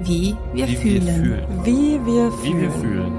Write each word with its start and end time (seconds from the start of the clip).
Wie 0.00 0.34
wir 0.52 0.68
Wie 0.68 0.76
fühlen. 0.76 1.06
wir 1.06 1.14
fühlen. 1.14 1.64
Wie 1.64 2.06
wir 2.06 2.32
Wie 2.32 2.46
fühlen. 2.46 2.60
wir 2.60 2.70
fühlen. 2.70 3.12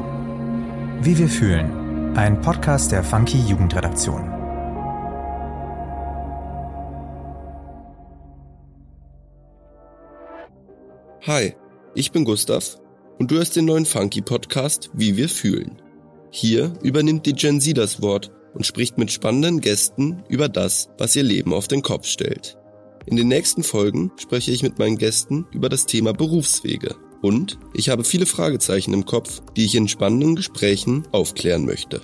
Wie 1.04 1.18
wir 1.18 1.28
fühlen. 1.28 2.18
Ein 2.18 2.42
Podcast 2.42 2.92
der 2.92 3.04
Funky 3.04 3.40
Jugendredaktion. 3.48 4.32
Hi, 11.26 11.56
ich 11.96 12.12
bin 12.12 12.24
Gustav 12.26 12.78
und 13.20 13.32
du 13.32 13.36
hörst 13.36 13.56
den 13.56 13.66
neuen 13.66 13.86
Funky 13.86 14.22
Podcast 14.22 14.90
Wie 14.94 15.18
wir 15.18 15.30
fühlen. 15.30 15.82
Hier 16.30 16.74
übernimmt 16.84 17.26
die 17.26 17.34
Gen 17.34 17.62
Z 17.62 17.78
das 17.78 18.02
Wort 18.02 18.32
und 18.54 18.66
spricht 18.66 18.98
mit 18.98 19.12
spannenden 19.12 19.62
Gästen 19.62 20.24
über 20.30 20.50
das, 20.50 20.90
was 20.98 21.16
ihr 21.16 21.24
Leben 21.24 21.54
auf 21.54 21.68
den 21.68 21.82
Kopf 21.82 22.06
stellt. 22.06 22.58
In 23.06 23.18
den 23.18 23.28
nächsten 23.28 23.64
Folgen 23.64 24.12
spreche 24.18 24.52
ich 24.52 24.64
mit 24.64 24.80
meinen 24.80 24.98
Gästen 24.98 25.46
über 25.52 25.70
das 25.70 25.86
Thema 25.86 26.14
Berufswege 26.14 26.96
und 27.22 27.60
ich 27.74 27.90
habe 27.90 28.04
viele 28.04 28.26
Fragezeichen 28.26 28.94
im 28.94 29.06
Kopf, 29.06 29.42
die 29.56 29.66
ich 29.66 29.76
in 29.76 29.88
spannenden 29.88 30.36
Gesprächen 30.36 31.08
aufklären 31.12 31.66
möchte. 31.66 32.02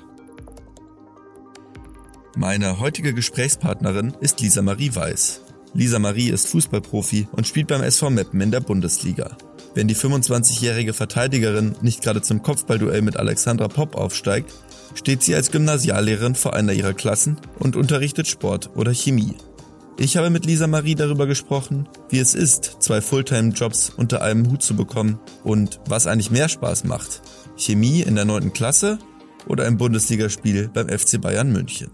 Meine 2.36 2.80
heutige 2.80 3.14
Gesprächspartnerin 3.14 4.14
ist 4.22 4.40
Lisa 4.42 4.62
Marie 4.62 4.96
Weiß. 4.96 5.42
Lisa 5.74 6.00
Marie 6.00 6.30
ist 6.30 6.48
Fußballprofi 6.50 7.28
und 7.32 7.48
spielt 7.48 7.68
beim 7.68 7.82
SV 7.82 8.10
Meppen 8.10 8.40
in 8.42 8.52
der 8.52 8.62
Bundesliga. 8.62 9.38
Wenn 9.74 9.88
die 9.88 9.96
25-jährige 9.96 10.94
Verteidigerin 10.94 11.76
nicht 11.82 12.02
gerade 12.02 12.22
zum 12.22 12.44
Kopfballduell 12.44 13.02
mit 13.02 13.18
Alexandra 13.18 13.68
Popp 13.70 13.96
aufsteigt, 13.96 14.52
steht 14.96 15.24
sie 15.24 15.34
als 15.34 15.52
Gymnasiallehrerin 15.52 16.36
vor 16.36 16.54
einer 16.54 16.74
ihrer 16.74 16.94
Klassen 16.94 17.38
und 17.58 17.76
unterrichtet 17.76 18.28
Sport 18.28 18.72
oder 18.76 18.94
Chemie. 18.94 19.36
Ich 19.98 20.18
habe 20.18 20.30
mit 20.30 20.46
Lisa 20.46 20.68
Marie 20.68 20.96
darüber 20.96 21.28
gesprochen, 21.28 21.88
wie 22.10 22.20
es 22.20 22.34
ist, 22.34 22.78
zwei 22.82 23.02
Fulltime-Jobs 23.02 23.92
unter 23.98 24.22
einem 24.22 24.50
Hut 24.50 24.64
zu 24.64 24.76
bekommen 24.76 25.20
und 25.44 25.80
was 25.88 26.08
eigentlich 26.08 26.32
mehr 26.32 26.50
Spaß 26.50 26.86
macht. 26.86 27.22
Chemie 27.58 28.02
in 28.02 28.16
der 28.16 28.26
9. 28.26 28.54
Klasse 28.54 29.00
oder 29.48 29.66
ein 29.66 29.78
Bundesligaspiel 29.78 30.70
beim 30.74 30.90
FC 30.90 31.22
Bayern 31.22 31.52
München. 31.52 31.92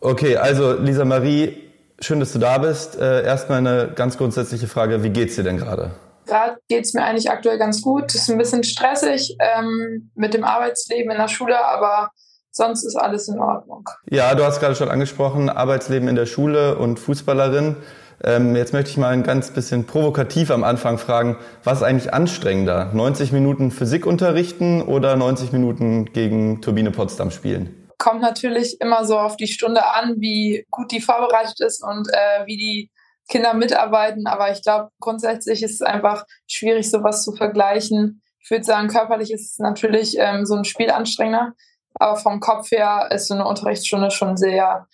Okay, 0.00 0.36
also 0.36 0.74
Lisa 0.74 1.04
Marie, 1.04 1.56
schön, 1.98 2.20
dass 2.20 2.32
du 2.32 2.38
da 2.38 2.58
bist. 2.58 2.96
Äh, 2.96 3.24
erstmal 3.24 3.58
eine 3.58 3.92
ganz 3.94 4.18
grundsätzliche 4.18 4.66
Frage, 4.66 5.02
wie 5.02 5.10
geht's 5.10 5.36
dir 5.36 5.44
denn 5.44 5.56
gerade? 5.56 5.92
Gerade 6.26 6.58
geht 6.68 6.84
es 6.84 6.94
mir 6.94 7.04
eigentlich 7.04 7.30
aktuell 7.30 7.58
ganz 7.58 7.80
gut. 7.80 8.06
Es 8.08 8.22
ist 8.22 8.30
ein 8.30 8.38
bisschen 8.38 8.64
stressig 8.64 9.36
ähm, 9.38 10.10
mit 10.14 10.34
dem 10.34 10.44
Arbeitsleben 10.44 11.10
in 11.10 11.18
der 11.18 11.28
Schule, 11.28 11.64
aber 11.64 12.10
sonst 12.54 12.84
ist 12.84 12.96
alles 12.96 13.28
in 13.28 13.38
Ordnung. 13.38 13.88
Ja, 14.08 14.34
du 14.34 14.44
hast 14.44 14.60
gerade 14.60 14.74
schon 14.74 14.88
angesprochen, 14.88 15.50
Arbeitsleben 15.50 16.08
in 16.08 16.14
der 16.14 16.26
Schule 16.26 16.76
und 16.78 16.98
Fußballerin. 16.98 17.76
Ähm, 18.22 18.56
jetzt 18.56 18.72
möchte 18.72 18.90
ich 18.90 18.96
mal 18.96 19.12
ein 19.12 19.24
ganz 19.24 19.50
bisschen 19.50 19.86
provokativ 19.86 20.50
am 20.50 20.64
Anfang 20.64 20.98
fragen, 20.98 21.36
was 21.64 21.78
ist 21.78 21.82
eigentlich 21.82 22.14
anstrengender? 22.14 22.90
90 22.94 23.32
Minuten 23.32 23.70
Physik 23.70 24.06
unterrichten 24.06 24.82
oder 24.82 25.16
90 25.16 25.52
Minuten 25.52 26.06
gegen 26.06 26.62
Turbine 26.62 26.92
Potsdam 26.92 27.30
spielen? 27.30 27.90
Kommt 27.98 28.22
natürlich 28.22 28.80
immer 28.80 29.04
so 29.04 29.18
auf 29.18 29.36
die 29.36 29.48
Stunde 29.48 29.84
an, 29.86 30.20
wie 30.20 30.64
gut 30.70 30.92
die 30.92 31.00
vorbereitet 31.00 31.60
ist 31.60 31.82
und 31.82 32.08
äh, 32.12 32.46
wie 32.46 32.56
die 32.56 32.90
Kinder 33.28 33.54
mitarbeiten. 33.54 34.26
Aber 34.26 34.52
ich 34.52 34.62
glaube, 34.62 34.90
grundsätzlich 35.00 35.62
ist 35.62 35.74
es 35.74 35.82
einfach 35.82 36.24
schwierig, 36.46 36.90
sowas 36.90 37.24
zu 37.24 37.32
vergleichen. 37.32 38.22
Ich 38.38 38.50
würde 38.50 38.64
sagen, 38.64 38.88
körperlich 38.88 39.32
ist 39.32 39.52
es 39.52 39.58
natürlich 39.58 40.16
ähm, 40.18 40.44
so 40.46 40.54
ein 40.54 40.64
Spiel 40.64 40.90
anstrengender. 40.90 41.52
Aber 41.94 42.16
vom 42.16 42.40
Kopf 42.40 42.70
her 42.70 43.08
ist 43.12 43.28
so 43.28 43.34
eine 43.34 43.46
Unterrichtsstunde 43.46 44.10
schon 44.10 44.36
sehr, 44.36 44.86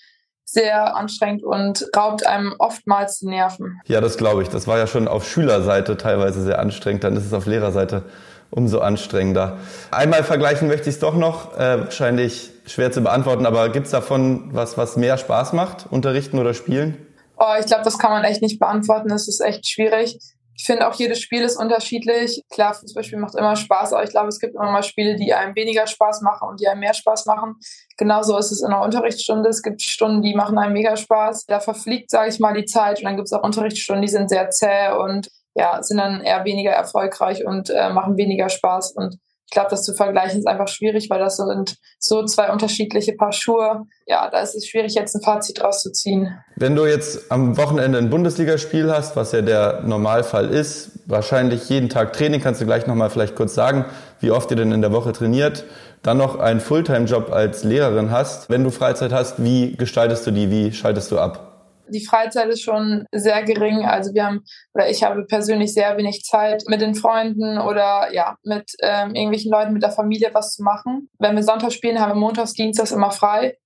sehr 0.44 0.96
anstrengend 0.96 1.42
und 1.42 1.86
raubt 1.96 2.26
einem 2.26 2.54
oftmals 2.58 3.20
die 3.20 3.28
Nerven. 3.28 3.80
Ja, 3.86 4.00
das 4.00 4.18
glaube 4.18 4.42
ich. 4.42 4.48
Das 4.48 4.66
war 4.66 4.78
ja 4.78 4.86
schon 4.86 5.08
auf 5.08 5.26
Schülerseite 5.26 5.96
teilweise 5.96 6.42
sehr 6.42 6.58
anstrengend. 6.58 7.04
Dann 7.04 7.16
ist 7.16 7.24
es 7.24 7.32
auf 7.32 7.46
Lehrerseite 7.46 8.04
umso 8.50 8.80
anstrengender. 8.80 9.58
Einmal 9.90 10.24
vergleichen 10.24 10.68
möchte 10.68 10.88
ich 10.88 10.96
es 10.96 11.00
doch 11.00 11.14
noch. 11.14 11.56
Äh, 11.56 11.84
wahrscheinlich 11.84 12.50
schwer 12.66 12.90
zu 12.92 13.00
beantworten, 13.00 13.46
aber 13.46 13.68
gibt 13.68 13.86
es 13.86 13.92
davon 13.92 14.50
was, 14.52 14.76
was 14.76 14.96
mehr 14.96 15.18
Spaß 15.18 15.52
macht? 15.52 15.86
Unterrichten 15.90 16.38
oder 16.38 16.52
spielen? 16.52 17.06
Oh, 17.38 17.54
ich 17.58 17.66
glaube, 17.66 17.84
das 17.84 17.98
kann 17.98 18.10
man 18.10 18.24
echt 18.24 18.42
nicht 18.42 18.58
beantworten. 18.58 19.08
Das 19.08 19.28
ist 19.28 19.40
echt 19.40 19.68
schwierig. 19.68 20.18
Ich 20.60 20.66
finde 20.66 20.86
auch 20.86 20.94
jedes 20.94 21.22
Spiel 21.22 21.40
ist 21.40 21.56
unterschiedlich. 21.56 22.42
Klar, 22.50 22.74
Fußballspielen 22.74 23.22
macht 23.22 23.34
immer 23.34 23.56
Spaß, 23.56 23.94
aber 23.94 24.04
ich 24.04 24.10
glaube, 24.10 24.28
es 24.28 24.38
gibt 24.38 24.54
immer 24.54 24.70
mal 24.70 24.82
Spiele, 24.82 25.16
die 25.16 25.32
einem 25.32 25.56
weniger 25.56 25.86
Spaß 25.86 26.20
machen 26.20 26.50
und 26.50 26.60
die 26.60 26.68
einem 26.68 26.80
mehr 26.80 26.92
Spaß 26.92 27.24
machen. 27.24 27.56
Genauso 27.96 28.36
ist 28.36 28.52
es 28.52 28.60
in 28.60 28.68
der 28.68 28.82
Unterrichtsstunde. 28.82 29.48
Es 29.48 29.62
gibt 29.62 29.80
Stunden, 29.80 30.20
die 30.20 30.34
machen 30.34 30.58
einem 30.58 30.74
mega 30.74 30.98
Spaß. 30.98 31.46
Da 31.46 31.60
verfliegt, 31.60 32.10
sage 32.10 32.28
ich 32.28 32.40
mal, 32.40 32.52
die 32.52 32.66
Zeit. 32.66 32.98
Und 32.98 33.06
dann 33.06 33.16
gibt 33.16 33.28
es 33.28 33.32
auch 33.32 33.42
Unterrichtsstunden, 33.42 34.02
die 34.02 34.08
sind 34.08 34.28
sehr 34.28 34.50
zäh 34.50 34.90
und 34.90 35.30
ja, 35.54 35.82
sind 35.82 35.96
dann 35.96 36.20
eher 36.20 36.44
weniger 36.44 36.72
erfolgreich 36.72 37.46
und 37.46 37.70
äh, 37.70 37.88
machen 37.88 38.18
weniger 38.18 38.50
Spaß. 38.50 38.92
Und 38.92 39.16
ich 39.50 39.54
glaube, 39.54 39.70
das 39.70 39.82
zu 39.82 39.94
vergleichen 39.94 40.38
ist 40.38 40.46
einfach 40.46 40.68
schwierig, 40.68 41.10
weil 41.10 41.18
das 41.18 41.36
sind 41.36 41.76
so 41.98 42.24
zwei 42.24 42.52
unterschiedliche 42.52 43.14
Paar 43.14 43.32
Schuhe. 43.32 43.82
Ja, 44.06 44.30
da 44.30 44.42
ist 44.42 44.54
es 44.54 44.68
schwierig, 44.68 44.94
jetzt 44.94 45.16
ein 45.16 45.22
Fazit 45.22 45.60
draus 45.60 45.82
zu 45.82 45.90
ziehen. 45.90 46.38
Wenn 46.54 46.76
du 46.76 46.86
jetzt 46.86 47.32
am 47.32 47.56
Wochenende 47.56 47.98
ein 47.98 48.10
Bundesligaspiel 48.10 48.92
hast, 48.92 49.16
was 49.16 49.32
ja 49.32 49.42
der 49.42 49.80
Normalfall 49.82 50.50
ist, 50.50 50.92
wahrscheinlich 51.06 51.68
jeden 51.68 51.88
Tag 51.88 52.12
Training, 52.12 52.40
kannst 52.40 52.60
du 52.60 52.64
gleich 52.64 52.86
nochmal 52.86 53.10
vielleicht 53.10 53.34
kurz 53.34 53.52
sagen, 53.52 53.86
wie 54.20 54.30
oft 54.30 54.52
ihr 54.52 54.56
denn 54.56 54.70
in 54.70 54.82
der 54.82 54.92
Woche 54.92 55.12
trainiert, 55.12 55.64
dann 56.04 56.18
noch 56.18 56.38
einen 56.38 56.60
Fulltime-Job 56.60 57.32
als 57.32 57.64
Lehrerin 57.64 58.12
hast. 58.12 58.50
Wenn 58.50 58.62
du 58.62 58.70
Freizeit 58.70 59.12
hast, 59.12 59.42
wie 59.42 59.74
gestaltest 59.76 60.28
du 60.28 60.30
die, 60.30 60.48
wie 60.52 60.72
schaltest 60.72 61.10
du 61.10 61.18
ab? 61.18 61.49
Die 61.90 62.04
Freizeit 62.04 62.48
ist 62.48 62.62
schon 62.62 63.06
sehr 63.12 63.42
gering. 63.42 63.84
Also 63.84 64.14
wir 64.14 64.24
haben 64.24 64.44
oder 64.74 64.88
ich 64.88 65.02
habe 65.02 65.24
persönlich 65.24 65.74
sehr 65.74 65.96
wenig 65.96 66.22
Zeit 66.22 66.62
mit 66.66 66.80
den 66.80 66.94
Freunden 66.94 67.58
oder 67.58 68.12
ja 68.12 68.36
mit 68.42 68.70
ähm, 68.82 69.14
irgendwelchen 69.14 69.50
Leuten 69.50 69.72
mit 69.72 69.82
der 69.82 69.90
Familie 69.90 70.30
was 70.32 70.52
zu 70.54 70.62
machen. 70.62 71.08
Wenn 71.18 71.36
wir 71.36 71.42
Sonntag 71.42 71.72
spielen, 71.72 72.00
haben 72.00 72.12
wir 72.12 72.16
montags, 72.16 72.54
dienstags 72.54 72.92
immer 72.92 73.10
frei, 73.10 73.56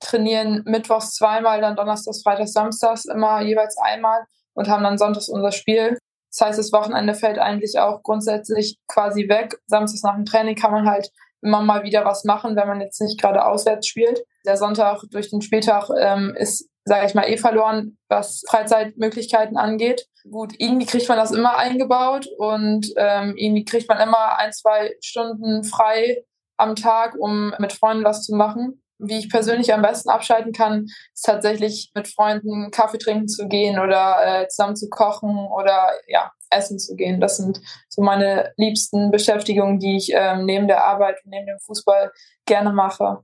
trainieren 0.00 0.62
mittwochs 0.64 1.14
zweimal, 1.14 1.60
dann 1.60 1.76
donnerstags, 1.76 2.22
freitags, 2.22 2.52
samstags 2.52 3.04
immer 3.04 3.40
jeweils 3.42 3.76
einmal 3.78 4.24
und 4.54 4.68
haben 4.68 4.84
dann 4.84 4.98
sonntags 4.98 5.28
unser 5.28 5.52
Spiel. 5.52 5.98
Das 6.30 6.46
heißt, 6.46 6.58
das 6.58 6.72
Wochenende 6.72 7.14
fällt 7.14 7.38
eigentlich 7.38 7.78
auch 7.78 8.02
grundsätzlich 8.02 8.78
quasi 8.88 9.28
weg. 9.28 9.56
Samstags 9.66 10.02
nach 10.02 10.14
dem 10.14 10.24
Training 10.24 10.56
kann 10.56 10.72
man 10.72 10.88
halt 10.88 11.10
immer 11.42 11.60
mal 11.60 11.82
wieder 11.82 12.04
was 12.04 12.24
machen, 12.24 12.56
wenn 12.56 12.68
man 12.68 12.80
jetzt 12.80 13.00
nicht 13.00 13.20
gerade 13.20 13.44
auswärts 13.44 13.86
spielt. 13.86 14.24
Der 14.46 14.56
Sonntag 14.56 15.02
durch 15.10 15.30
den 15.30 15.42
Spieltag 15.42 15.88
ähm, 15.98 16.34
ist 16.36 16.68
sage 16.84 17.06
ich 17.06 17.14
mal, 17.14 17.28
eh 17.28 17.36
verloren, 17.36 17.96
was 18.08 18.42
Freizeitmöglichkeiten 18.48 19.56
angeht. 19.56 20.06
Gut, 20.30 20.54
irgendwie 20.58 20.86
kriegt 20.86 21.08
man 21.08 21.18
das 21.18 21.30
immer 21.30 21.56
eingebaut 21.56 22.26
und 22.38 22.92
ähm, 22.96 23.34
irgendwie 23.36 23.64
kriegt 23.64 23.88
man 23.88 24.00
immer 24.00 24.38
ein, 24.38 24.52
zwei 24.52 24.94
Stunden 25.00 25.64
frei 25.64 26.24
am 26.56 26.76
Tag, 26.76 27.14
um 27.18 27.54
mit 27.58 27.72
Freunden 27.72 28.04
was 28.04 28.22
zu 28.24 28.34
machen. 28.34 28.82
Wie 28.98 29.18
ich 29.18 29.30
persönlich 29.30 29.74
am 29.74 29.82
besten 29.82 30.10
abschalten 30.10 30.52
kann, 30.52 30.86
ist 31.12 31.24
tatsächlich 31.24 31.90
mit 31.94 32.06
Freunden 32.06 32.70
Kaffee 32.70 32.98
trinken 32.98 33.26
zu 33.26 33.48
gehen 33.48 33.80
oder 33.80 34.42
äh, 34.42 34.48
zusammen 34.48 34.76
zu 34.76 34.88
kochen 34.88 35.36
oder 35.36 35.90
ja, 36.06 36.30
essen 36.52 36.78
zu 36.78 36.94
gehen. 36.96 37.20
Das 37.20 37.36
sind 37.36 37.60
so 37.88 38.02
meine 38.02 38.52
liebsten 38.56 39.10
Beschäftigungen, 39.10 39.78
die 39.78 39.96
ich 39.96 40.12
ähm, 40.14 40.44
neben 40.44 40.68
der 40.68 40.84
Arbeit 40.84 41.16
und 41.24 41.30
neben 41.30 41.46
dem 41.46 41.58
Fußball 41.58 42.12
gerne 42.46 42.72
mache. 42.72 43.18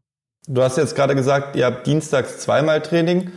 Du 0.47 0.63
hast 0.63 0.79
jetzt 0.79 0.95
gerade 0.97 1.15
gesagt, 1.15 1.57
ihr 1.57 1.67
habt 1.67 1.87
dienstags 1.87 2.39
zweimal 2.39 2.81
Training. 2.81 3.31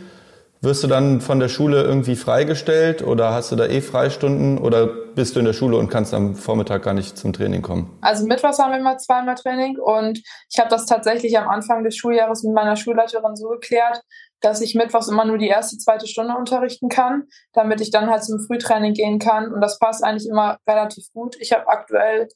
Wirst 0.64 0.84
du 0.84 0.86
dann 0.86 1.20
von 1.20 1.40
der 1.40 1.48
Schule 1.48 1.82
irgendwie 1.82 2.14
freigestellt 2.14 3.02
oder 3.02 3.34
hast 3.34 3.50
du 3.50 3.56
da 3.56 3.66
eh 3.66 3.80
Freistunden 3.80 4.58
oder 4.58 4.86
bist 4.86 5.34
du 5.34 5.40
in 5.40 5.44
der 5.44 5.54
Schule 5.54 5.76
und 5.76 5.88
kannst 5.88 6.14
am 6.14 6.36
Vormittag 6.36 6.84
gar 6.84 6.94
nicht 6.94 7.18
zum 7.18 7.32
Training 7.32 7.62
kommen? 7.62 7.98
Also 8.00 8.24
mittwochs 8.28 8.60
haben 8.60 8.70
wir 8.70 8.78
immer 8.78 8.96
zweimal 8.96 9.34
Training 9.34 9.76
und 9.80 10.22
ich 10.48 10.60
habe 10.60 10.70
das 10.70 10.86
tatsächlich 10.86 11.36
am 11.36 11.48
Anfang 11.48 11.82
des 11.82 11.96
Schuljahres 11.96 12.44
mit 12.44 12.54
meiner 12.54 12.76
Schulleiterin 12.76 13.34
so 13.34 13.48
geklärt, 13.48 14.02
dass 14.40 14.60
ich 14.60 14.76
mittwochs 14.76 15.08
immer 15.08 15.24
nur 15.24 15.36
die 15.36 15.48
erste, 15.48 15.78
zweite 15.78 16.06
Stunde 16.06 16.36
unterrichten 16.36 16.88
kann, 16.88 17.24
damit 17.54 17.80
ich 17.80 17.90
dann 17.90 18.08
halt 18.08 18.22
zum 18.22 18.38
Frühtraining 18.38 18.94
gehen 18.94 19.18
kann 19.18 19.52
und 19.52 19.60
das 19.60 19.80
passt 19.80 20.04
eigentlich 20.04 20.28
immer 20.28 20.58
relativ 20.68 21.06
gut. 21.12 21.34
Ich 21.40 21.52
habe 21.52 21.66
aktuell 21.66 22.28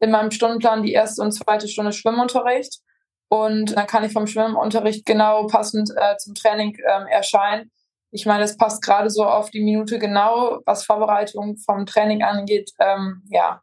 in 0.00 0.10
meinem 0.10 0.30
Stundenplan 0.30 0.82
die 0.82 0.94
erste 0.94 1.20
und 1.20 1.32
zweite 1.32 1.68
Stunde 1.68 1.92
Schwimmunterricht 1.92 2.80
und 3.28 3.76
dann 3.76 3.86
kann 3.86 4.04
ich 4.04 4.12
vom 4.12 4.26
Schwimmunterricht 4.26 5.04
genau 5.04 5.46
passend 5.46 5.90
äh, 5.96 6.16
zum 6.16 6.34
Training 6.34 6.76
ähm, 6.88 7.06
erscheinen. 7.06 7.70
Ich 8.10 8.24
meine, 8.24 8.44
es 8.44 8.56
passt 8.56 8.82
gerade 8.82 9.10
so 9.10 9.24
auf 9.24 9.50
die 9.50 9.62
Minute 9.62 9.98
genau, 9.98 10.60
was 10.64 10.84
Vorbereitung 10.84 11.56
vom 11.58 11.86
Training 11.86 12.22
angeht. 12.22 12.70
Ähm, 12.78 13.22
ja, 13.30 13.60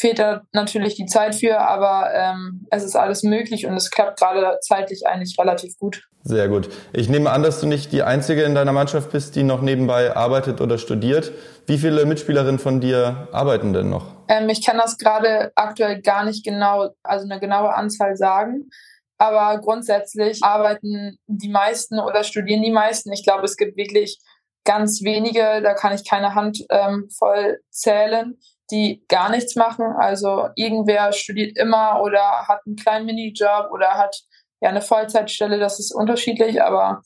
fehlt 0.00 0.18
da 0.18 0.42
natürlich 0.52 0.94
die 0.94 1.06
Zeit 1.06 1.34
für, 1.34 1.60
aber 1.60 2.10
ähm, 2.14 2.66
es 2.70 2.84
ist 2.84 2.96
alles 2.96 3.22
möglich 3.22 3.66
und 3.66 3.74
es 3.74 3.90
klappt 3.90 4.18
gerade 4.18 4.58
zeitlich 4.62 5.06
eigentlich 5.06 5.38
relativ 5.38 5.76
gut. 5.78 6.04
Sehr 6.22 6.48
gut. 6.48 6.68
Ich 6.92 7.08
nehme 7.08 7.30
an, 7.30 7.42
dass 7.42 7.60
du 7.60 7.66
nicht 7.66 7.92
die 7.92 8.02
Einzige 8.02 8.42
in 8.42 8.54
deiner 8.54 8.72
Mannschaft 8.72 9.10
bist, 9.10 9.36
die 9.36 9.42
noch 9.42 9.62
nebenbei 9.62 10.14
arbeitet 10.14 10.60
oder 10.60 10.78
studiert. 10.78 11.32
Wie 11.66 11.78
viele 11.78 12.04
Mitspielerinnen 12.06 12.58
von 12.58 12.80
dir 12.80 13.28
arbeiten 13.32 13.72
denn 13.72 13.90
noch? 13.90 14.06
Ähm, 14.28 14.48
ich 14.48 14.64
kann 14.64 14.78
das 14.78 14.98
gerade 14.98 15.52
aktuell 15.54 16.00
gar 16.00 16.24
nicht 16.24 16.44
genau, 16.44 16.90
also 17.02 17.24
eine 17.24 17.40
genaue 17.40 17.74
Anzahl 17.74 18.16
sagen. 18.16 18.70
Aber 19.20 19.60
grundsätzlich 19.60 20.42
arbeiten 20.42 21.18
die 21.26 21.50
meisten 21.50 21.98
oder 22.00 22.24
studieren 22.24 22.62
die 22.62 22.70
meisten. 22.70 23.12
Ich 23.12 23.22
glaube, 23.22 23.44
es 23.44 23.58
gibt 23.58 23.76
wirklich 23.76 24.18
ganz 24.64 25.02
wenige, 25.02 25.60
da 25.62 25.74
kann 25.74 25.94
ich 25.94 26.08
keine 26.08 26.34
Hand 26.34 26.64
ähm, 26.70 27.06
voll 27.18 27.60
zählen, 27.68 28.38
die 28.70 29.04
gar 29.08 29.30
nichts 29.30 29.56
machen. 29.56 29.84
Also 29.98 30.48
irgendwer 30.56 31.12
studiert 31.12 31.58
immer 31.58 32.00
oder 32.02 32.48
hat 32.48 32.60
einen 32.64 32.76
kleinen 32.76 33.04
Minijob 33.04 33.70
oder 33.72 33.90
hat 33.90 34.16
ja 34.62 34.70
eine 34.70 34.80
Vollzeitstelle, 34.80 35.58
das 35.58 35.78
ist 35.78 35.94
unterschiedlich, 35.94 36.62
aber 36.62 37.02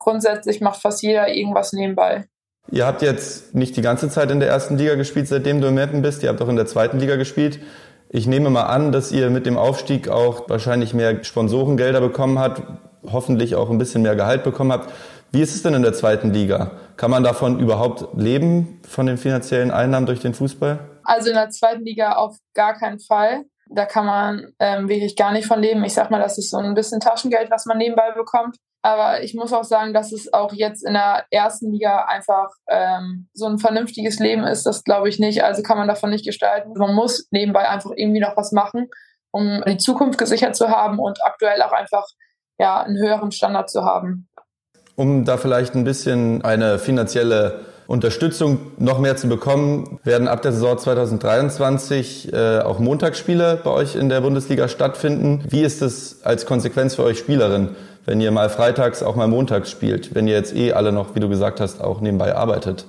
grundsätzlich 0.00 0.60
macht 0.60 0.82
fast 0.82 1.00
jeder 1.02 1.28
irgendwas 1.28 1.72
nebenbei. 1.72 2.26
Ihr 2.72 2.86
habt 2.86 3.02
jetzt 3.02 3.54
nicht 3.54 3.76
die 3.76 3.82
ganze 3.82 4.08
Zeit 4.08 4.32
in 4.32 4.40
der 4.40 4.48
ersten 4.48 4.78
Liga 4.78 4.96
gespielt, 4.96 5.28
seitdem 5.28 5.60
du 5.60 5.68
im 5.68 5.74
Meppen 5.74 6.02
bist. 6.02 6.24
Ihr 6.24 6.28
habt 6.28 6.42
auch 6.42 6.48
in 6.48 6.56
der 6.56 6.66
zweiten 6.66 6.98
Liga 6.98 7.14
gespielt. 7.14 7.60
Ich 8.14 8.26
nehme 8.26 8.50
mal 8.50 8.64
an, 8.64 8.92
dass 8.92 9.10
ihr 9.10 9.30
mit 9.30 9.46
dem 9.46 9.56
Aufstieg 9.56 10.10
auch 10.10 10.46
wahrscheinlich 10.50 10.92
mehr 10.92 11.24
Sponsorengelder 11.24 12.02
bekommen 12.02 12.38
habt, 12.38 12.62
hoffentlich 13.10 13.54
auch 13.54 13.70
ein 13.70 13.78
bisschen 13.78 14.02
mehr 14.02 14.16
Gehalt 14.16 14.44
bekommen 14.44 14.70
habt. 14.70 14.92
Wie 15.30 15.40
ist 15.40 15.54
es 15.54 15.62
denn 15.62 15.72
in 15.72 15.80
der 15.80 15.94
zweiten 15.94 16.30
Liga? 16.30 16.72
Kann 16.98 17.10
man 17.10 17.24
davon 17.24 17.58
überhaupt 17.58 18.06
leben, 18.14 18.82
von 18.86 19.06
den 19.06 19.16
finanziellen 19.16 19.70
Einnahmen 19.70 20.04
durch 20.04 20.20
den 20.20 20.34
Fußball? 20.34 20.78
Also 21.04 21.30
in 21.30 21.36
der 21.36 21.48
zweiten 21.48 21.86
Liga 21.86 22.16
auf 22.16 22.36
gar 22.52 22.74
keinen 22.74 23.00
Fall. 23.00 23.44
Da 23.70 23.86
kann 23.86 24.04
man 24.04 24.52
ähm, 24.58 24.90
wirklich 24.90 25.16
gar 25.16 25.32
nicht 25.32 25.46
von 25.46 25.62
leben. 25.62 25.82
Ich 25.82 25.94
sag 25.94 26.10
mal, 26.10 26.20
das 26.20 26.36
ist 26.36 26.50
so 26.50 26.58
ein 26.58 26.74
bisschen 26.74 27.00
Taschengeld, 27.00 27.50
was 27.50 27.64
man 27.64 27.78
nebenbei 27.78 28.12
bekommt. 28.14 28.58
Aber 28.82 29.22
ich 29.22 29.34
muss 29.34 29.52
auch 29.52 29.62
sagen, 29.62 29.94
dass 29.94 30.10
es 30.10 30.32
auch 30.32 30.52
jetzt 30.52 30.84
in 30.84 30.94
der 30.94 31.24
ersten 31.30 31.70
Liga 31.70 32.04
einfach 32.06 32.48
ähm, 32.68 33.28
so 33.32 33.46
ein 33.46 33.58
vernünftiges 33.58 34.18
Leben 34.18 34.42
ist. 34.42 34.66
Das 34.66 34.82
glaube 34.82 35.08
ich 35.08 35.20
nicht. 35.20 35.44
Also 35.44 35.62
kann 35.62 35.78
man 35.78 35.86
davon 35.86 36.10
nicht 36.10 36.26
gestalten. 36.26 36.72
Man 36.76 36.94
muss 36.94 37.28
nebenbei 37.30 37.68
einfach 37.68 37.92
irgendwie 37.94 38.20
noch 38.20 38.36
was 38.36 38.50
machen, 38.50 38.90
um 39.30 39.62
die 39.68 39.78
Zukunft 39.78 40.18
gesichert 40.18 40.56
zu 40.56 40.68
haben 40.68 40.98
und 40.98 41.24
aktuell 41.24 41.62
auch 41.62 41.72
einfach 41.72 42.06
ja 42.58 42.82
einen 42.82 42.98
höheren 42.98 43.30
Standard 43.30 43.70
zu 43.70 43.84
haben. 43.84 44.28
Um 44.96 45.24
da 45.24 45.36
vielleicht 45.36 45.74
ein 45.74 45.84
bisschen 45.84 46.44
eine 46.44 46.80
finanzielle 46.80 47.60
Unterstützung 47.86 48.72
noch 48.78 48.98
mehr 48.98 49.16
zu 49.16 49.28
bekommen, 49.28 50.00
werden 50.02 50.28
ab 50.28 50.42
der 50.42 50.52
Saison 50.52 50.78
2023 50.78 52.32
äh, 52.32 52.60
auch 52.60 52.78
Montagsspiele 52.78 53.60
bei 53.62 53.70
euch 53.70 53.96
in 53.96 54.08
der 54.08 54.20
Bundesliga 54.20 54.68
stattfinden. 54.68 55.44
Wie 55.48 55.62
ist 55.62 55.82
es 55.82 56.22
als 56.24 56.46
Konsequenz 56.46 56.94
für 56.94 57.04
euch 57.04 57.18
Spielerin, 57.18 57.76
wenn 58.04 58.20
ihr 58.20 58.30
mal 58.30 58.50
freitags, 58.50 59.02
auch 59.02 59.16
mal 59.16 59.28
montags 59.28 59.70
spielt, 59.70 60.14
wenn 60.14 60.26
ihr 60.26 60.34
jetzt 60.34 60.54
eh 60.54 60.72
alle 60.72 60.92
noch, 60.92 61.14
wie 61.14 61.20
du 61.20 61.28
gesagt 61.28 61.60
hast, 61.60 61.80
auch 61.80 62.00
nebenbei 62.00 62.34
arbeitet? 62.34 62.86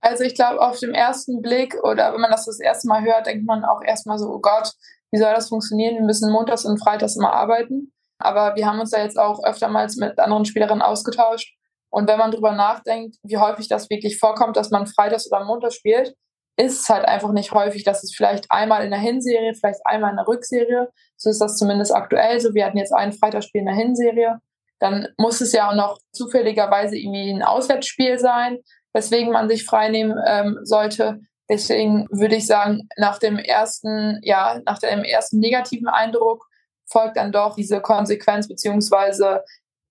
Also 0.00 0.24
ich 0.24 0.34
glaube, 0.34 0.60
auf 0.60 0.78
dem 0.78 0.92
ersten 0.92 1.40
Blick 1.40 1.74
oder 1.82 2.12
wenn 2.12 2.20
man 2.20 2.30
das 2.30 2.44
das 2.44 2.60
erste 2.60 2.88
Mal 2.88 3.02
hört, 3.04 3.26
denkt 3.26 3.46
man 3.46 3.64
auch 3.64 3.82
erstmal 3.82 4.18
so, 4.18 4.28
oh 4.28 4.40
Gott, 4.40 4.72
wie 5.10 5.18
soll 5.18 5.32
das 5.32 5.48
funktionieren? 5.48 5.94
Wir 5.94 6.04
müssen 6.04 6.30
montags 6.30 6.64
und 6.64 6.78
freitags 6.78 7.16
immer 7.16 7.32
arbeiten. 7.32 7.92
Aber 8.18 8.54
wir 8.56 8.66
haben 8.66 8.80
uns 8.80 8.90
da 8.90 9.02
jetzt 9.02 9.18
auch 9.18 9.42
öftermals 9.44 9.96
mit 9.96 10.18
anderen 10.18 10.44
Spielerinnen 10.44 10.82
ausgetauscht. 10.82 11.54
Und 11.90 12.08
wenn 12.08 12.18
man 12.18 12.32
drüber 12.32 12.52
nachdenkt, 12.52 13.16
wie 13.22 13.38
häufig 13.38 13.68
das 13.68 13.88
wirklich 13.88 14.18
vorkommt, 14.18 14.56
dass 14.56 14.70
man 14.70 14.86
freitags 14.86 15.30
oder 15.30 15.44
montags 15.44 15.76
spielt, 15.76 16.14
ist 16.56 16.82
es 16.82 16.88
halt 16.88 17.04
einfach 17.04 17.32
nicht 17.32 17.52
häufig, 17.52 17.84
dass 17.84 18.04
es 18.04 18.14
vielleicht 18.14 18.50
einmal 18.50 18.84
in 18.84 18.90
der 18.90 19.00
Hinserie, 19.00 19.54
vielleicht 19.54 19.80
einmal 19.84 20.10
in 20.10 20.16
der 20.16 20.28
Rückserie, 20.28 20.88
so 21.16 21.30
ist 21.30 21.40
das 21.40 21.56
zumindest 21.56 21.94
aktuell 21.94 22.40
so. 22.40 22.54
Wir 22.54 22.66
hatten 22.66 22.78
jetzt 22.78 22.92
ein 22.92 23.12
Freitagsspiel 23.12 23.60
in 23.60 23.66
der 23.66 23.74
Hinserie. 23.74 24.38
Dann 24.78 25.08
muss 25.16 25.40
es 25.40 25.52
ja 25.52 25.70
auch 25.70 25.74
noch 25.74 25.98
zufälligerweise 26.12 26.96
irgendwie 26.96 27.30
ein 27.30 27.42
Auswärtsspiel 27.42 28.18
sein, 28.18 28.58
weswegen 28.92 29.32
man 29.32 29.48
sich 29.48 29.64
freinehmen 29.64 30.16
ähm, 30.26 30.58
sollte. 30.62 31.20
Deswegen 31.48 32.06
würde 32.10 32.36
ich 32.36 32.46
sagen, 32.46 32.88
nach 32.96 33.18
dem 33.18 33.38
ersten, 33.38 34.20
ja, 34.22 34.60
nach 34.64 34.78
dem 34.78 35.04
ersten 35.04 35.40
negativen 35.40 35.88
Eindruck 35.88 36.46
folgt 36.86 37.16
dann 37.16 37.32
doch 37.32 37.56
diese 37.56 37.80
Konsequenz 37.80 38.48
beziehungsweise 38.48 39.42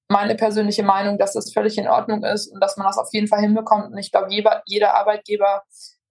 meine 0.09 0.35
persönliche 0.35 0.83
Meinung, 0.83 1.17
dass 1.17 1.33
das 1.33 1.51
völlig 1.51 1.77
in 1.77 1.87
Ordnung 1.87 2.23
ist 2.23 2.47
und 2.47 2.59
dass 2.59 2.77
man 2.77 2.87
das 2.87 2.97
auf 2.97 3.09
jeden 3.11 3.27
Fall 3.27 3.39
hinbekommt. 3.39 3.91
Und 3.91 3.97
ich 3.97 4.11
glaube, 4.11 4.27
jeder, 4.29 4.61
jeder 4.65 4.93
Arbeitgeber 4.93 5.63